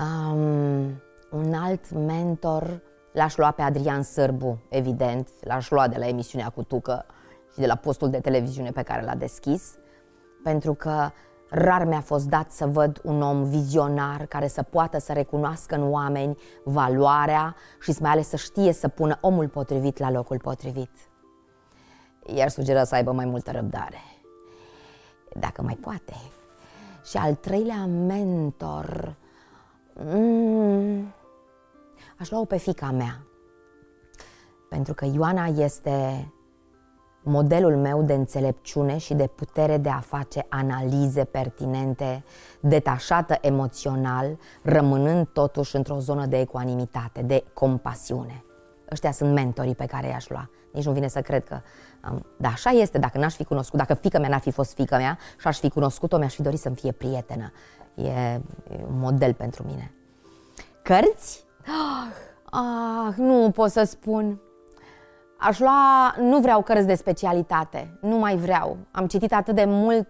Um, 0.00 1.02
un 1.30 1.54
alt 1.54 1.90
mentor 1.90 2.82
L-aș 3.12 3.36
lua 3.36 3.50
pe 3.50 3.62
Adrian 3.62 4.02
Sârbu, 4.02 4.58
evident, 4.68 5.28
l-aș 5.40 5.70
lua 5.70 5.88
de 5.88 5.98
la 5.98 6.06
emisiunea 6.06 6.48
cu 6.48 6.62
Tucă 6.62 7.06
și 7.52 7.58
de 7.58 7.66
la 7.66 7.74
postul 7.74 8.10
de 8.10 8.20
televiziune 8.20 8.70
pe 8.70 8.82
care 8.82 9.04
l-a 9.04 9.14
deschis, 9.14 9.74
pentru 10.42 10.74
că 10.74 11.10
rar 11.50 11.84
mi-a 11.84 12.00
fost 12.00 12.26
dat 12.28 12.50
să 12.50 12.66
văd 12.66 13.00
un 13.04 13.22
om 13.22 13.44
vizionar 13.44 14.26
care 14.26 14.48
să 14.48 14.62
poată 14.62 14.98
să 14.98 15.12
recunoască 15.12 15.74
în 15.74 15.92
oameni 15.92 16.38
valoarea 16.64 17.56
și 17.80 17.96
mai 18.00 18.10
ales 18.10 18.28
să 18.28 18.36
știe 18.36 18.72
să 18.72 18.88
pună 18.88 19.18
omul 19.20 19.48
potrivit 19.48 19.98
la 19.98 20.10
locul 20.10 20.38
potrivit. 20.38 20.90
Iar 22.34 22.48
sugera 22.48 22.84
să 22.84 22.94
aibă 22.94 23.12
mai 23.12 23.24
multă 23.24 23.50
răbdare, 23.50 24.02
dacă 25.38 25.62
mai 25.62 25.78
poate. 25.80 26.14
Și 27.04 27.16
al 27.16 27.34
treilea 27.34 27.86
mentor... 27.86 29.16
Mm, 30.04 31.14
aș 32.20 32.30
lua-o 32.30 32.44
pe 32.44 32.56
fica 32.56 32.90
mea. 32.90 33.24
Pentru 34.68 34.94
că 34.94 35.04
Ioana 35.04 35.46
este 35.46 36.28
modelul 37.22 37.76
meu 37.76 38.02
de 38.02 38.12
înțelepciune 38.12 38.98
și 38.98 39.14
de 39.14 39.26
putere 39.26 39.76
de 39.76 39.88
a 39.88 40.00
face 40.00 40.46
analize 40.48 41.24
pertinente, 41.24 42.24
detașată 42.60 43.38
emoțional, 43.40 44.38
rămânând 44.62 45.26
totuși 45.26 45.76
într-o 45.76 45.98
zonă 45.98 46.26
de 46.26 46.38
ecuanimitate, 46.38 47.22
de 47.22 47.44
compasiune. 47.52 48.44
Ăștia 48.90 49.12
sunt 49.12 49.32
mentorii 49.32 49.74
pe 49.74 49.86
care 49.86 50.06
i-aș 50.06 50.28
lua. 50.28 50.50
Nici 50.72 50.84
nu 50.84 50.92
vine 50.92 51.08
să 51.08 51.20
cred 51.20 51.44
că... 51.44 51.60
Um, 52.10 52.26
dar 52.36 52.52
așa 52.52 52.70
este, 52.70 52.98
dacă 52.98 53.18
n-aș 53.18 53.34
fi 53.34 53.44
cunoscut, 53.44 53.78
dacă 53.78 53.94
fica 53.94 54.18
mea 54.18 54.28
n-ar 54.28 54.40
fi 54.40 54.50
fost 54.50 54.74
fica 54.74 54.96
mea 54.96 55.18
și 55.38 55.46
aș 55.46 55.58
fi 55.58 55.68
cunoscut-o, 55.68 56.18
mi-aș 56.18 56.34
fi 56.34 56.42
dorit 56.42 56.58
să-mi 56.58 56.76
fie 56.76 56.92
prietenă. 56.92 57.52
E, 57.94 58.08
e 58.08 58.40
un 58.86 58.98
model 58.98 59.34
pentru 59.34 59.64
mine. 59.66 59.92
Cărți? 60.82 61.48
Ah, 62.50 63.14
nu 63.16 63.50
pot 63.50 63.70
să 63.70 63.82
spun. 63.82 64.40
Aș 65.38 65.58
lua, 65.58 66.14
nu 66.18 66.38
vreau 66.38 66.62
cărți 66.62 66.86
de 66.86 66.94
specialitate, 66.94 67.98
nu 68.00 68.16
mai 68.16 68.36
vreau. 68.36 68.76
Am 68.90 69.06
citit 69.06 69.32
atât 69.32 69.54
de 69.54 69.64
mult. 69.64 70.08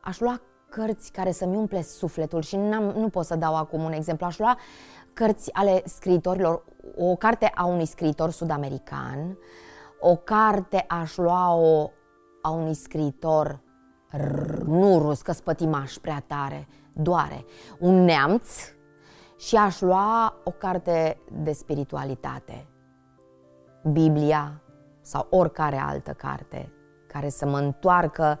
Aș 0.00 0.20
lua 0.20 0.40
cărți 0.68 1.12
care 1.12 1.30
să-mi 1.30 1.56
umple 1.56 1.82
sufletul 1.82 2.42
și 2.42 2.56
n-am, 2.56 2.82
nu 2.82 3.08
pot 3.08 3.24
să 3.24 3.36
dau 3.36 3.56
acum 3.56 3.82
un 3.82 3.92
exemplu. 3.92 4.26
Aș 4.26 4.38
lua 4.38 4.58
cărți 5.12 5.52
ale 5.52 5.82
scriitorilor, 5.84 6.64
o 6.96 7.16
carte 7.16 7.52
a 7.54 7.64
unui 7.64 7.86
scriitor 7.86 8.30
sud-american, 8.30 9.38
o 10.00 10.16
carte 10.16 10.84
aș 10.88 11.16
lua-o 11.16 11.90
a 12.42 12.50
unui 12.50 12.74
scriitor 12.74 13.62
nu 14.66 14.98
rus, 14.98 15.22
că 15.22 15.32
spătimaș 15.32 15.94
prea 15.94 16.24
tare, 16.26 16.68
doare. 16.92 17.44
Un 17.78 18.04
neamț 18.04 18.48
și 19.36 19.56
aș 19.56 19.80
lua 19.80 20.36
o 20.44 20.50
carte 20.50 21.18
de 21.32 21.52
spiritualitate, 21.52 22.66
Biblia 23.92 24.60
sau 25.00 25.26
oricare 25.30 25.76
altă 25.76 26.12
carte 26.12 26.72
care 27.06 27.28
să 27.28 27.46
mă 27.46 27.58
întoarcă 27.58 28.40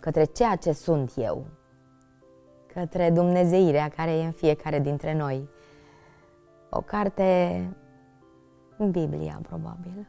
către 0.00 0.24
ceea 0.24 0.56
ce 0.56 0.72
sunt 0.72 1.12
eu, 1.16 1.46
către 2.72 3.10
Dumnezeirea 3.10 3.88
care 3.88 4.10
e 4.10 4.24
în 4.24 4.32
fiecare 4.32 4.80
dintre 4.80 5.14
noi. 5.14 5.48
O 6.70 6.80
carte, 6.80 7.62
Biblia, 8.90 9.40
probabil. 9.42 10.08